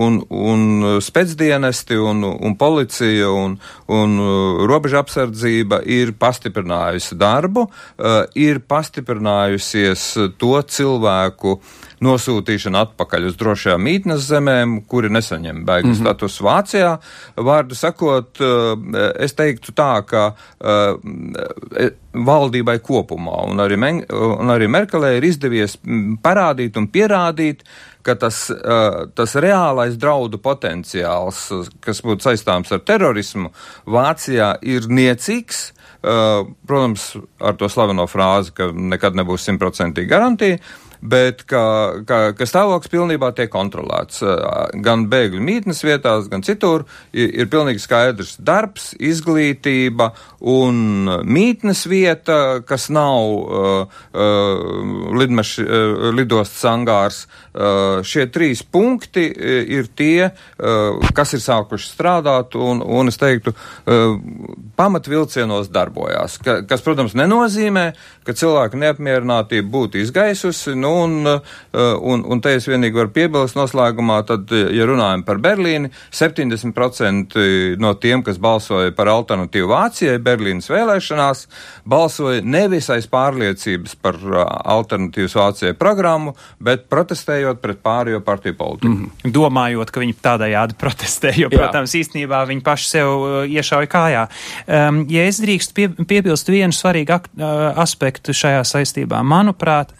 un, 0.07 0.19
un 0.29 0.63
uh, 0.83 0.97
spēcdienesti 1.03 1.97
un, 2.01 2.23
un 2.23 2.55
policija 2.59 3.29
un, 3.31 3.57
un 3.93 4.15
uh, 4.19 4.61
robeža 4.69 5.01
apsardzība 5.03 5.81
ir 5.85 6.13
pastiprinājusi 6.19 7.17
darbu, 7.19 7.67
uh, 7.67 8.23
ir 8.35 8.61
pastiprinājusies 8.67 10.09
to 10.37 10.55
cilvēku 10.67 11.59
nosūtīšana 12.03 12.83
atpakaļ 12.87 13.29
uz 13.31 13.37
drošajām 13.39 13.83
mītnes 13.83 14.25
zemēm, 14.29 14.81
kuri 14.89 15.09
nesaņem 15.13 15.63
bēgļu 15.65 15.89
mm 15.89 15.95
-hmm. 15.95 16.03
status 16.05 16.41
Vācijā. 16.45 16.91
Vārdu 17.35 17.75
sakot, 17.75 18.41
es 19.19 19.33
teiktu 19.33 19.73
tā, 19.77 19.91
ka 20.05 20.23
e, 20.61 21.89
valdībai 22.13 22.79
kopumā 22.79 23.43
un 23.49 23.61
arī, 23.63 23.77
Men 23.77 24.01
un 24.09 24.49
arī 24.49 24.67
Merkelē 24.67 25.17
ir 25.17 25.23
izdevies 25.23 25.77
parādīt 26.23 26.77
un 26.77 26.87
pierādīt, 26.87 27.63
ka 28.07 28.15
tas, 28.15 28.47
tas 29.15 29.35
reālais 29.35 29.97
draudu 29.99 30.39
potenciāls, 30.41 31.47
kas 31.83 32.01
būtu 32.05 32.29
saistāms 32.29 32.71
ar 32.71 32.79
terorismu, 32.87 33.51
Vācijā 33.85 34.55
ir 34.61 34.87
niecīgs. 34.87 35.73
Protams, 36.01 37.09
ar 37.41 37.57
to 37.59 37.67
slaveno 37.69 38.05
frāzi, 38.07 38.53
ka 38.55 38.69
nekad 38.71 39.17
nebūs 39.17 39.43
simtprocentīgi 39.49 40.07
garantija, 40.07 40.59
bet 41.01 41.43
ka, 41.49 41.63
ka, 42.07 42.19
ka 42.37 42.47
stāvoklis 42.47 42.91
pilnībā 42.91 43.31
tiek 43.37 43.51
kontrolēts. 43.53 44.23
Gan 44.83 45.07
bēgļu 45.11 45.41
mītnes 45.43 45.83
vietās, 45.85 46.29
gan 46.31 46.43
citur 46.45 46.85
ir, 47.11 47.29
ir 47.43 47.51
pilnīgi 47.51 47.83
skaidrs 47.83 48.35
darbs, 48.39 48.91
izglītība 48.97 50.11
un 50.47 51.09
mītnes 51.25 51.85
vieta, 51.89 52.61
kas 52.67 52.89
nav 52.93 53.33
uh, 53.33 53.99
uh, 54.13 55.17
lidmaš, 55.17 55.57
uh, 55.63 56.09
lidostas 56.15 56.63
angārs. 56.69 57.25
Uh, 57.57 58.03
šie 58.05 58.27
trīs 58.29 58.61
punkti 58.61 59.23
ir 59.33 59.87
tie, 59.97 60.29
uh, 60.29 61.07
kas 61.17 61.33
ir 61.33 61.41
sākuši 61.41 61.89
strādāt 61.89 62.57
un, 62.59 62.83
un 62.85 63.09
es 63.09 63.17
teiktu, 63.17 63.53
uh, 63.53 64.17
pamatvilcienos 64.77 65.71
darbojās. 65.73 66.37
Ka, 66.43 66.59
kas, 66.69 66.83
protams, 66.85 67.15
nenozīmē, 67.17 67.87
ka 68.27 68.35
cilvēku 68.37 68.77
neapmierinātība 68.81 69.67
būtu 69.73 70.01
izgaisusi, 70.03 70.75
nu, 70.77 70.86
un, 70.89 71.27
un, 71.27 72.23
un 72.25 72.41
te 72.43 72.55
es 72.57 72.67
vienīgi 72.69 72.97
varu 72.97 73.13
piebilst 73.15 73.57
noslēgumā, 73.57 74.21
tad, 74.27 74.51
ja 74.51 74.87
runājam 74.87 75.23
par 75.27 75.41
Berlīni, 75.43 75.91
70% 76.11 77.37
no 77.81 77.93
tiem, 78.01 78.23
kas 78.25 78.39
balsoja 78.41 78.93
par 78.97 79.11
alternatīvu 79.11 79.69
Vācijai 79.71 80.17
Berlīnas 80.23 80.69
vēlēšanās, 80.71 81.45
balsoja 81.87 82.43
nevis 82.43 82.89
aiz 82.93 83.07
pārliecības 83.11 83.97
par 84.01 84.19
alternatīvas 84.77 85.37
Vācijai 85.37 85.73
programmu, 85.77 86.35
bet 86.63 86.87
protestējot 86.91 87.61
pret 87.63 87.81
pārējo 87.83 88.21
partiju 88.25 88.57
politiku. 88.57 88.93
Mm 88.93 89.09
-hmm. 89.23 89.33
Domājot, 89.37 89.91
ka 89.91 90.01
viņi 90.03 90.15
tādējādi 90.23 90.77
protestē, 90.79 91.33
jo, 91.35 91.49
Jā. 91.51 91.57
protams, 91.57 91.95
īstenībā 91.95 92.45
viņi 92.47 92.63
paši 92.63 92.89
sev 92.89 93.07
iešauja 93.47 93.87
kājā. 93.91 94.27
Um, 94.67 95.05
ja 95.09 95.27
es 95.27 95.41
drīkstu 95.41 95.73
pie, 95.73 95.89
piebilst 96.07 96.49
vienu 96.49 96.73
svarīgu 96.73 97.13
ak, 97.17 97.29
uh, 97.37 97.81
aspektu 97.83 98.35
šajā 98.35 98.63
saistībā, 98.63 99.21
manuprāt, 99.23 99.93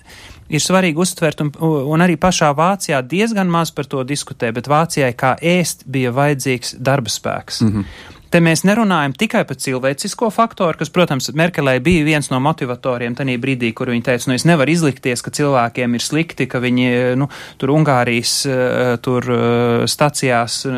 ir 0.50 0.64
svarīgi 0.64 1.02
uztvert, 1.04 1.42
un, 1.44 1.52
un 1.94 2.04
arī 2.06 2.18
pašā 2.20 2.52
Vācijā 2.58 3.02
diezgan 3.02 3.50
maz 3.52 3.72
par 3.72 3.86
to 3.90 4.04
diskutē, 4.08 4.52
bet 4.56 4.70
Vācijai 4.72 5.14
kā 5.18 5.36
ēst 5.42 5.86
bija 5.86 6.14
vajadzīgs 6.16 6.78
darba 6.80 7.12
spēks. 7.12 7.62
Mm 7.62 7.74
-hmm. 7.74 8.17
Te 8.32 8.42
mēs 8.44 8.66
nerunājam 8.68 9.14
tikai 9.16 9.44
par 9.48 9.56
cilvēcisko 9.62 10.28
faktoru, 10.36 10.76
kas, 10.82 10.92
protams, 10.92 11.30
Merkelē 11.38 11.78
bija 11.84 12.04
viens 12.04 12.28
no 12.32 12.40
motivatoriem 12.44 13.16
tajā 13.16 13.38
brīdī, 13.40 13.72
kur 13.76 13.92
viņa 13.94 14.04
teica, 14.10 14.28
nu 14.28 14.36
es 14.36 14.44
nevaru 14.48 14.74
izlikties, 14.74 15.24
ka 15.24 15.32
cilvēkiem 15.32 15.96
ir 15.96 16.04
slikti, 16.04 16.48
ka 16.52 16.60
viņi, 16.64 16.90
nu, 17.20 17.30
tur 17.62 17.72
Ungārijas, 17.78 18.34
eh, 18.50 18.92
tur 19.04 19.28
eh, 19.32 19.86
stacijās, 19.88 20.60
eh, 20.68 20.76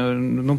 nu, 0.49 0.57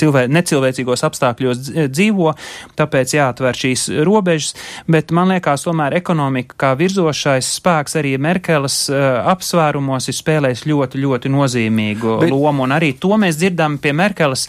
cilvē, 0.00 0.24
necilvēcīgos 0.32 1.04
apstākļos 1.10 1.60
dzīvo, 1.92 2.32
tāpēc 2.80 3.14
jāatver 3.18 3.60
šīs 3.60 3.88
robežas, 4.06 4.54
bet 4.88 5.12
man 5.12 5.34
liekas, 5.34 5.66
tomēr 5.68 5.98
ekonomika 6.00 6.56
kā 6.64 6.72
virzošais 6.80 7.52
spēks 7.60 7.98
arī 8.00 8.16
Merkeles 8.20 8.86
apsvērumos 8.90 10.08
ir 10.08 10.16
spēlējis 10.16 10.64
ļoti, 10.70 11.04
ļoti 11.04 11.34
nozīmīgu 11.36 12.16
bet... 12.24 12.32
lomu, 12.32 12.64
un 12.64 12.76
arī 12.78 12.94
to 13.00 13.12
mēs 13.20 13.36
dzirdam 13.40 13.76
pie 13.82 13.92
Merkeles 13.96 14.46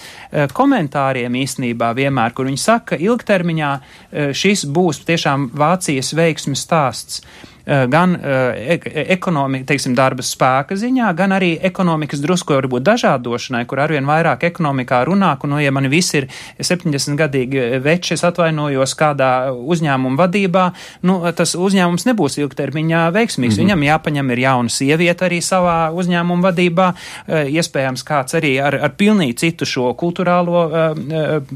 komentāriem 0.56 1.41
īstenībā 1.44 1.92
vienmēr, 1.98 2.34
kur 2.36 2.50
viņi 2.50 2.62
saka, 2.62 2.96
ka 2.96 3.02
ilgtermiņā 3.04 3.72
eh, 3.78 4.34
šis 4.34 4.66
būs 4.72 5.04
tiešām 5.08 5.50
Vācijas 5.58 6.14
veiksmes 6.18 6.66
stāsts. 6.68 7.22
Eh, 7.22 7.51
gan 7.66 8.16
eh, 8.16 8.80
ekonomika, 9.14 9.68
teiksim, 9.72 9.94
darba 9.98 10.24
spēka 10.26 10.76
ziņā, 10.80 11.12
gan 11.18 11.36
arī 11.36 11.52
ekonomikas 11.62 12.22
drusku 12.24 12.56
varbūt 12.58 12.86
dažādošanai, 12.88 13.64
kur 13.70 13.84
arvien 13.84 14.08
vairāk 14.10 14.48
ekonomikā 14.50 15.04
runā, 15.06 15.36
un, 15.44 15.54
nu, 15.54 15.60
ja 15.62 15.72
man 15.74 15.88
visi 15.92 16.22
ir 16.22 16.28
70 16.58 17.18
gadīgi 17.20 17.82
veči, 17.84 18.16
es 18.16 18.26
atvainojos 18.26 18.96
kādā 18.98 19.32
uzņēmuma 19.54 20.20
vadībā, 20.24 20.66
nu, 21.08 21.20
tas 21.38 21.54
uzņēmums 21.56 22.08
nebūs 22.10 22.40
ilgtermiņā 22.42 23.04
veiksmīgs. 23.14 23.56
Mm 23.56 23.62
-hmm. 23.62 23.62
Viņam 23.62 23.86
jāpaņem 23.88 24.32
ir 24.32 24.44
jauna 24.46 24.70
sieviete 24.70 25.26
arī 25.30 25.42
savā 25.46 25.78
uzņēmuma 25.94 26.50
vadībā, 26.50 26.94
eh, 27.28 27.52
iespējams 27.60 28.06
kāds 28.08 28.38
arī 28.42 28.58
ar, 28.64 28.76
ar 28.76 28.96
pilnīgi 28.98 29.38
citu 29.38 29.66
šo 29.66 29.94
kulturālo 29.94 30.62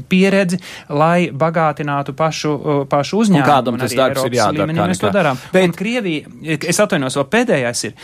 pieredzi, 0.08 0.58
lai 0.88 1.30
bagātinātu 1.30 2.12
pašu, 2.12 2.86
pašu 2.90 3.18
uzņēmumu. 3.24 3.42
Un 3.42 3.50
kādam 3.50 3.78
tas 3.78 3.94
darbs 3.94 4.24
ir 4.24 4.38
jādara? 4.38 4.72
Mēs 4.72 5.00
to 5.00 5.10
darām. 5.10 5.36
Bet, 5.52 5.64
Krievija, 5.96 6.28
es 6.68 6.76
atvainojos, 6.82 7.16
vēl 7.16 7.28
pēdējais 7.32 7.82
ir. 7.88 7.94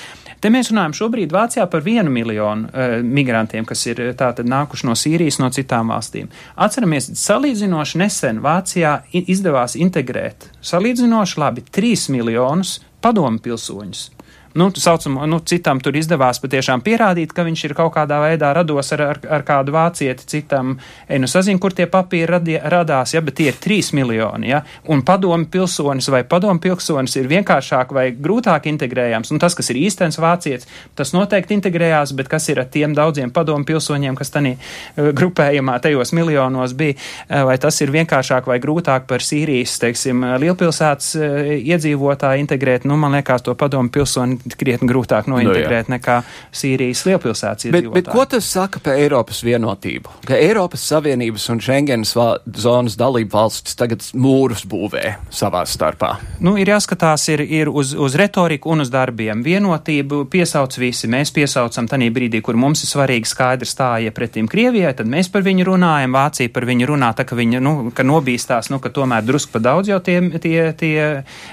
Te 0.41 0.51
mēs 0.51 0.71
runājam 0.73 0.95
šobrīd 0.97 1.33
Vācijā 1.35 1.67
par 1.71 1.85
vienu 1.85 2.11
miljonu 2.11 2.71
uh, 2.71 2.95
migrantiem, 3.05 3.67
kas 3.69 3.85
ir 3.87 4.01
eh, 4.01 4.15
tātad 4.19 4.49
nākuši 4.49 4.89
no 4.89 4.97
Sīrijas, 4.97 5.39
no 5.43 5.51
citām 5.53 5.93
valstīm. 5.93 6.31
Atceramies, 6.57 7.11
salīdzinoši 7.21 8.01
nesen 8.01 8.41
Vācijā 8.43 8.95
izdevās 9.13 9.77
integrēt 9.77 10.49
salīdzinoši 10.65 11.39
labi 11.45 11.67
3 11.69 12.09
miljonus 12.17 12.79
padomu 13.05 13.43
pilsoņus 13.45 14.09
nu, 14.55 14.71
saucam, 14.77 15.19
nu, 15.27 15.39
citam 15.39 15.81
tur 15.81 15.97
izdevās 15.97 16.41
patiešām 16.43 16.83
pierādīt, 16.85 17.33
ka 17.33 17.45
viņš 17.47 17.65
ir 17.69 17.75
kaut 17.77 17.95
kādā 17.97 18.19
veidā 18.23 18.53
rados 18.57 18.93
ar, 18.97 19.05
ar, 19.15 19.21
ar 19.39 19.45
kādu 19.47 19.75
vācieti, 19.75 20.27
citam, 20.29 20.75
ej, 21.09 21.21
nu 21.23 21.31
sazin, 21.31 21.61
kur 21.63 21.75
tie 21.77 21.87
papīri 21.91 22.29
radie, 22.31 22.59
radās, 22.73 23.15
ja, 23.17 23.23
bet 23.25 23.39
tie 23.41 23.49
ir 23.53 23.59
trīs 23.63 23.93
miljoni, 23.97 24.51
ja, 24.53 24.63
un 24.93 25.05
padomi 25.07 25.49
pilsonis 25.53 26.11
vai 26.13 26.23
padomi 26.29 26.61
pilsonis 26.63 27.17
ir 27.17 27.31
vienkāršāk 27.33 27.95
vai 27.97 28.09
grūtāk 28.13 28.69
integrējams, 28.73 29.33
un 29.33 29.43
tas, 29.43 29.57
kas 29.59 29.73
ir 29.73 29.81
īstenis 29.83 30.21
vācietis, 30.23 30.69
tas 30.99 31.15
noteikti 31.17 31.57
integrējās, 31.57 32.15
bet 32.19 32.31
kas 32.33 32.51
ir 32.53 32.63
ar 32.63 32.69
tiem 32.73 32.97
daudziem 32.97 33.33
padomi 33.33 33.69
pilsoņiem, 33.69 34.19
kas 34.19 34.33
tanī 34.35 34.57
uh, 34.59 35.11
grupējumā 35.17 35.79
tajos 35.83 36.13
miljonos 36.17 36.77
bija, 36.77 36.99
uh, 36.99 37.43
vai 37.49 37.57
tas 37.63 37.81
ir 37.85 37.95
vienkāršāk 37.95 38.49
vai 38.51 38.61
grūtāk 38.63 39.09
par 39.09 39.25
Sīrijas, 39.25 39.79
teiksim, 39.83 40.25
lielpilsētas 40.43 41.13
uh, 41.17 41.53
iedzīvotāju 41.57 42.45
integrēt, 42.45 42.87
nu, 42.89 42.99
man 43.01 43.17
liekas, 43.17 43.47
to 43.47 43.57
padomu 43.59 43.93
pilsoni 43.93 44.42
krietni 44.59 44.89
grūtāk 44.91 45.29
nointegrēt 45.31 45.91
nu, 45.91 45.97
nekā 45.97 46.19
Sīrijas 46.55 47.05
lielpilsētas 47.09 47.69
iedzīvotāji. 47.69 47.93
Bet, 47.95 48.07
bet 48.07 48.13
ko 48.13 48.25
tas 48.29 48.49
saka 48.49 48.83
par 48.83 48.99
Eiropas 49.01 49.43
vienotību? 49.47 50.19
Ka 50.29 50.39
Eiropas 50.39 50.85
Savienības 50.91 51.49
un 51.53 51.63
Schengenas 51.63 52.15
zonas 52.63 52.97
dalību 53.01 53.33
valstis 53.33 53.77
tagad 53.79 54.05
mūrus 54.15 54.65
būvē 54.69 55.17
savā 55.33 55.65
starpā? 55.69 56.15
Nu, 56.43 56.55
ir 56.61 56.73
jāskatās 56.73 57.29
ir, 57.33 57.45
ir 57.45 57.71
uz, 57.73 57.95
uz 57.95 58.17
retoriku 58.19 58.73
un 58.73 58.85
uz 58.85 58.93
darbiem. 58.93 59.45
Vienotību 59.47 60.25
piesauc 60.33 60.77
visi. 60.81 61.11
Mēs 61.11 61.33
piesaucam 61.35 61.89
tanī 61.91 62.11
brīdī, 62.15 62.43
kur 62.45 62.59
mums 62.59 62.85
ir 62.85 62.93
svarīgi 62.93 63.31
skaidri 63.31 63.69
stāja 63.69 64.13
pretim 64.15 64.51
Krievijai, 64.51 64.95
tad 64.99 65.11
mēs 65.11 65.31
par 65.33 65.45
viņu 65.47 65.67
runājam, 65.73 66.17
Vācija 66.17 66.53
par 66.53 66.67
viņu 66.69 66.89
runā, 66.93 67.13
tā 67.17 67.27
ka 67.29 67.39
viņa, 67.39 67.63
nu, 67.65 67.75
ka 67.97 68.05
nobīstās, 68.07 68.71
nu, 68.73 68.81
ka 68.83 68.93
tomēr 68.95 69.25
drusku 69.27 69.55
pa 69.55 69.63
daudz 69.63 69.91
jau 69.93 70.01
tie, 70.05 70.19
tie, 70.43 70.59
tie 70.79 70.97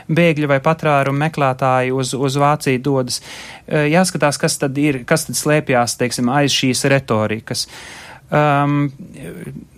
bēgļi 0.09 0.49
vai 0.49 0.59
patvērumu 0.63 1.23
meklētāji 1.25 1.93
uz, 1.95 2.13
uz 2.17 2.37
Vāciju 2.39 2.78
valstī 2.79 2.83
dodas. 2.83 3.21
Eh, 3.67 3.89
jāskatās, 3.91 4.39
kas 4.39 4.57
tad 4.57 4.77
ir, 4.77 5.05
kas 5.05 5.25
tad 5.25 5.35
slēpjās, 5.35 5.97
teiksim, 5.97 6.29
aiz 6.29 6.51
šīs 6.51 6.87
retorikas. 6.89 7.67
Um, 8.29 8.91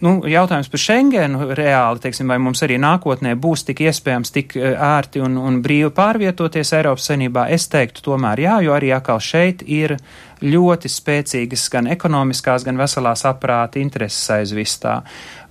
nu, 0.02 0.26
jautājums 0.28 0.68
par 0.68 0.80
Schengenu 0.80 1.54
reāli, 1.56 2.02
teiksim, 2.04 2.28
vai 2.28 2.38
mums 2.38 2.62
arī 2.62 2.76
nākotnē 2.78 3.38
būs 3.40 3.64
tik 3.64 3.80
iespējams 3.80 4.32
tik 4.32 4.58
eh, 4.58 4.76
ērti 4.76 5.22
un, 5.22 5.38
un 5.38 5.62
brīvi 5.64 5.90
pārvietoties 5.90 6.74
Eiropas 6.74 7.08
Savienībā, 7.08 7.48
es 7.50 7.70
teiktu 7.72 8.04
tomēr 8.04 8.40
jā, 8.40 8.62
jo 8.66 8.74
arī 8.76 8.92
atkal 8.92 9.22
šeit 9.24 9.64
ir 9.64 9.96
ļoti 10.42 10.90
spēcīgas 10.90 11.68
gan 11.74 11.90
ekonomiskās, 11.92 12.66
gan 12.66 12.80
veselās 12.80 13.26
aprāta 13.30 13.82
intereses 13.82 14.30
aiz 14.34 14.56
vis 14.56 14.78
tā 14.82 15.02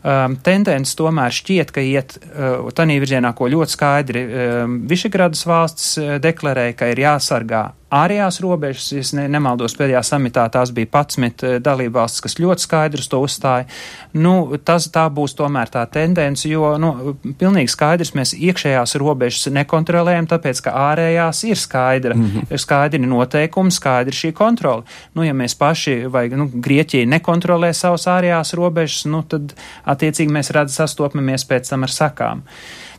um, 0.05 0.36
tendence 0.45 0.97
tomēr 0.99 1.34
šķiet, 1.34 1.72
ka 1.74 1.84
iet 1.84 2.16
uh, 2.20 2.70
tādā 2.76 2.97
virzienā, 3.01 3.32
ko 3.36 3.51
ļoti 3.51 3.76
skaidri 3.76 4.24
um, 4.24 4.80
Višegradas 4.91 5.45
valsts 5.49 5.93
uh, 6.01 6.16
deklarēja, 6.22 6.78
ka 6.78 6.91
ir 6.93 7.05
jāsargā 7.05 7.68
ārējās 7.91 8.38
robežas, 8.45 8.86
ja 8.95 9.03
ne, 9.18 9.24
nemaldos 9.34 9.74
pēdējā 9.74 10.03
samitā, 10.07 10.45
tās 10.53 10.70
bija 10.74 10.88
11 10.93 11.45
uh, 11.47 11.57
dalībvalstis, 11.62 12.22
kas 12.26 12.38
ļoti 12.41 12.64
skaidrs 12.64 13.11
to 13.11 13.20
uzstāja. 13.24 13.66
Nu, 14.14 14.34
tas 14.64 14.88
tā 14.95 15.07
būs 15.12 15.34
tomēr 15.38 15.72
tā 15.72 15.84
tendence, 15.91 16.47
jo, 16.49 16.74
nu, 16.80 17.16
pilnīgi 17.41 17.72
skaidrs 17.72 18.14
mēs 18.18 18.34
iekšējās 18.38 18.97
robežas 19.01 19.51
nekontrolējam, 19.55 20.30
tāpēc, 20.30 20.64
ka 20.66 20.76
ārējās 20.91 21.45
ir 21.51 21.61
skaidra, 21.61 22.16
mm 22.16 22.30
-hmm. 22.30 22.62
skaidri 22.62 23.03
noteikumi, 23.05 23.74
skaidri 23.74 24.16
šī 24.16 24.32
kontrola. 24.32 24.80
Nu, 25.16 25.24
ja 25.26 25.35
mēs 25.37 25.57
paši 25.59 26.05
vai, 26.12 26.26
nu, 26.35 26.49
Grieķija 26.51 27.09
nekontrolē 27.11 27.72
savas 27.76 28.07
ārējās 28.11 28.55
robežas, 28.59 29.07
nu, 29.11 29.22
tad 29.26 29.55
attiecīgi 29.89 30.33
mēs 30.33 30.53
redz 30.57 30.78
sastopamies 30.81 31.47
pēc 31.49 31.72
tam 31.72 31.89
ar 31.89 31.95
sakām. 31.95 32.47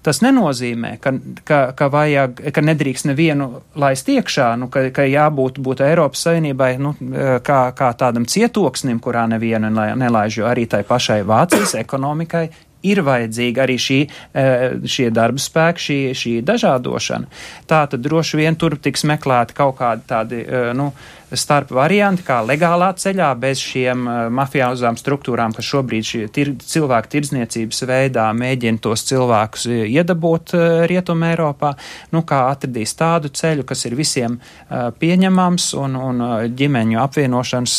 Tas 0.02 0.18
nenozīmē, 0.26 0.96
ka, 0.98 1.14
ka, 1.46 1.60
ka, 1.78 1.88
vajag, 1.94 2.40
ka 2.56 2.64
nedrīkst 2.66 3.06
nevienu 3.12 3.52
laist 3.78 4.10
iekšā, 4.10 4.48
nu, 4.58 4.66
ka, 4.74 4.88
ka 4.96 5.06
jābūt 5.06 5.60
būt 5.62 5.84
Eiropas 5.86 6.26
Savienībai 6.26 6.72
nu, 6.82 6.96
kā, 7.46 7.62
kā 7.78 7.92
tādam 8.00 8.26
cietoksnim, 8.26 8.98
kurā 9.04 9.28
nevienu 9.30 9.70
nelaiž, 9.70 10.42
jo 10.42 10.50
arī 10.50 10.66
tai 10.72 10.82
pašai 10.90 11.22
Vācijas 11.30 11.78
ekonomikai 11.84 12.48
ir 12.88 13.02
vajadzīga 13.06 13.66
arī 13.66 13.78
šī, 13.82 14.00
šie 14.90 15.10
darba 15.14 15.42
spēki, 15.42 15.86
šī, 15.86 15.98
šī 16.18 16.36
dažādošana. 16.46 17.42
Tā 17.70 17.84
tad 17.92 18.02
droši 18.02 18.42
vien 18.42 18.58
tur 18.60 18.78
tiks 18.82 19.06
meklēti 19.10 19.58
kaut 19.58 19.78
kādi 19.80 20.08
tādi, 20.10 20.44
nu, 20.78 20.92
starp 21.38 21.72
varianti, 21.76 22.26
kā 22.28 22.42
legālā 22.46 22.92
ceļā, 22.98 23.30
bez 23.40 23.62
šiem 23.64 24.06
uh, 24.08 24.20
mafiāzām 24.34 24.98
struktūrām, 25.00 25.56
kas 25.56 25.68
šobrīd 25.68 26.32
tir, 26.36 26.54
cilvēku 26.60 27.12
tirdzniecības 27.16 27.84
veidā 27.90 28.28
mēģina 28.38 28.82
tos 28.84 29.06
cilvēkus 29.10 29.68
iedabūt 29.88 30.56
uh, 30.58 30.66
Rietumē 30.92 31.34
Eiropā, 31.36 31.74
nu, 32.16 32.24
kā 32.28 32.44
atradīs 32.52 32.96
tādu 33.00 33.32
ceļu, 33.32 33.66
kas 33.68 33.86
ir 33.88 33.96
visiem 33.98 34.38
pieņemams 34.72 35.68
un, 35.80 35.96
un 36.00 36.22
ģimeņu 36.58 37.00
apvienošanas 37.02 37.76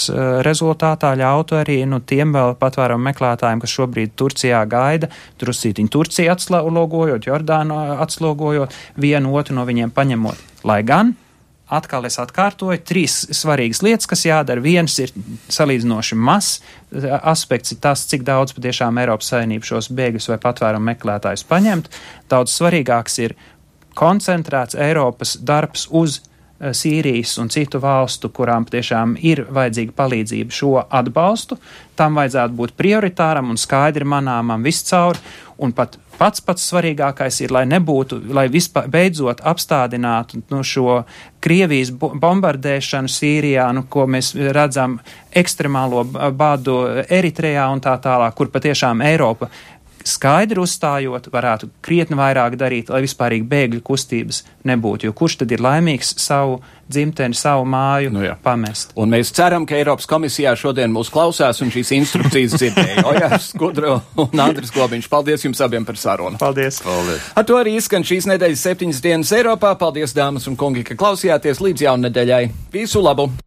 rezultātā 0.47 1.13
ļautu 1.19 1.59
arī 1.61 1.79
nu, 1.89 2.01
tiem 2.01 2.33
vēl 2.35 2.57
patvērumu 2.61 3.09
meklētājiem, 3.11 3.63
kas 3.63 3.77
šobrīd 3.77 4.15
Turcijā 4.19 4.63
gaida, 4.71 5.11
drusītiņu 5.43 5.93
Turciju 5.93 6.33
atslogojot, 6.35 7.29
Jordānu 7.29 7.79
atslogojot, 8.03 8.75
vienu 9.01 9.35
otru 9.39 9.59
no 9.59 9.67
viņiem 9.69 9.93
paņemot. 9.95 10.49
Lai 10.69 10.83
gan 10.87 11.15
atkal 11.73 12.07
es 12.09 12.19
atkārtoju, 12.23 12.81
trīs 12.87 13.17
svarīgas 13.35 13.83
lietas, 13.85 14.09
kas 14.11 14.27
jādara. 14.27 14.63
Viens 14.65 14.99
ir 15.03 15.13
salīdzinoši 15.53 16.19
mazs 16.19 16.61
aspekts, 17.23 17.75
ir 17.75 17.81
tas, 17.85 18.05
cik 18.11 18.27
daudz 18.29 18.55
patiešām 18.57 19.01
Eiropas 19.03 19.33
Savienība 19.33 19.69
šos 19.69 19.91
bēgļus 19.97 20.29
vai 20.33 20.41
patvērumu 20.43 20.93
meklētājus 20.93 21.47
paņemt. 21.49 21.89
Daudz 22.33 22.55
svarīgāks 22.59 23.19
ir 23.25 23.37
koncentrēts 23.99 24.79
Eiropas 24.81 25.39
darbs 25.41 25.89
uz 25.91 26.21
Eh, 26.63 26.71
Sīrijas 26.71 27.35
un 27.43 27.49
citu 27.51 27.81
valstu, 27.83 28.29
kurām 28.31 28.63
tiešām 28.71 29.17
ir 29.27 29.43
vajadzīga 29.51 29.97
palīdzība, 29.99 30.55
šo 30.55 30.77
atbalstu. 30.85 31.59
Tam 31.99 32.15
vajadzētu 32.21 32.55
būt 32.55 32.77
prioritāram 32.79 33.51
un 33.51 33.59
skaidri 33.59 34.07
manāmam 34.07 34.63
viscaur. 34.63 35.19
Un 35.59 35.75
pat 35.75 35.99
pats 36.19 36.43
pats 36.45 36.65
svarīgākais 36.71 37.41
ir, 37.45 37.53
lai 37.55 37.65
nebūtu, 37.69 38.21
lai 38.35 38.47
vispār 38.53 38.89
beidzot 38.93 39.43
apstādinātu 39.45 40.43
nu, 40.53 40.63
šo 40.67 41.03
Krievijas 41.43 41.91
bombardēšanu 41.99 43.11
Sīrijā, 43.11 43.67
nu, 43.75 43.85
ko 43.91 44.07
mēs 44.07 44.33
redzam 44.55 45.01
ekstremālo 45.35 46.05
bādu 46.39 46.77
Eritrejā 47.03 47.67
un 47.73 47.83
tā 47.83 47.97
tālāk, 48.03 48.37
kur 48.39 48.53
patiešām 48.55 49.03
Eiropa 49.07 49.51
skaidri 50.09 50.61
uzstājot, 50.63 51.29
varētu 51.33 51.71
krietni 51.85 52.19
vairāk 52.19 52.57
darīt, 52.61 52.93
lai 52.93 53.03
vispārīgi 53.05 53.49
bēgļu 53.49 53.83
kustības 53.87 54.43
nebūtu. 54.69 55.09
Jo 55.09 55.17
kurš 55.17 55.41
tad 55.43 55.55
ir 55.55 55.63
laimīgs 55.65 56.15
savu 56.23 56.61
dzimteni, 56.93 57.37
savu 57.37 57.65
māju 57.69 58.13
nu 58.13 58.25
jā. 58.25 58.37
pamest? 58.45 58.93
Un 58.99 59.13
mēs 59.15 59.33
ceram, 59.35 59.67
ka 59.69 59.79
Eiropas 59.79 60.09
komisijā 60.11 60.53
šodien 60.59 60.93
mūs 60.93 61.11
klausās 61.13 61.63
un 61.65 61.73
šīs 61.73 61.95
instrukcijas 61.97 62.59
dzirdēja. 62.59 63.05
Ojārs 63.13 63.49
Skudro 63.55 63.99
un 64.21 64.45
Andris 64.45 64.75
Globiņš. 64.75 65.09
Paldies 65.13 65.47
jums 65.49 65.63
abiem 65.65 65.89
par 65.89 65.99
sarunu. 66.01 66.41
Paldies. 66.43 66.83
Paldies. 66.85 67.33
Ar 67.35 67.49
to 67.49 67.57
arī 67.59 67.79
izskan 67.81 68.07
šīs 68.07 68.29
nedēļas 68.31 68.67
septiņas 68.69 69.03
dienas 69.05 69.33
Eiropā. 69.39 69.75
Paldies, 69.81 70.15
dāmas 70.17 70.47
un 70.51 70.59
kungi, 70.61 70.85
ka 70.87 70.99
klausījāties 71.01 71.65
līdz 71.65 71.89
jaunedēļai. 71.89 72.45
Visu 72.77 73.03
labu! 73.03 73.33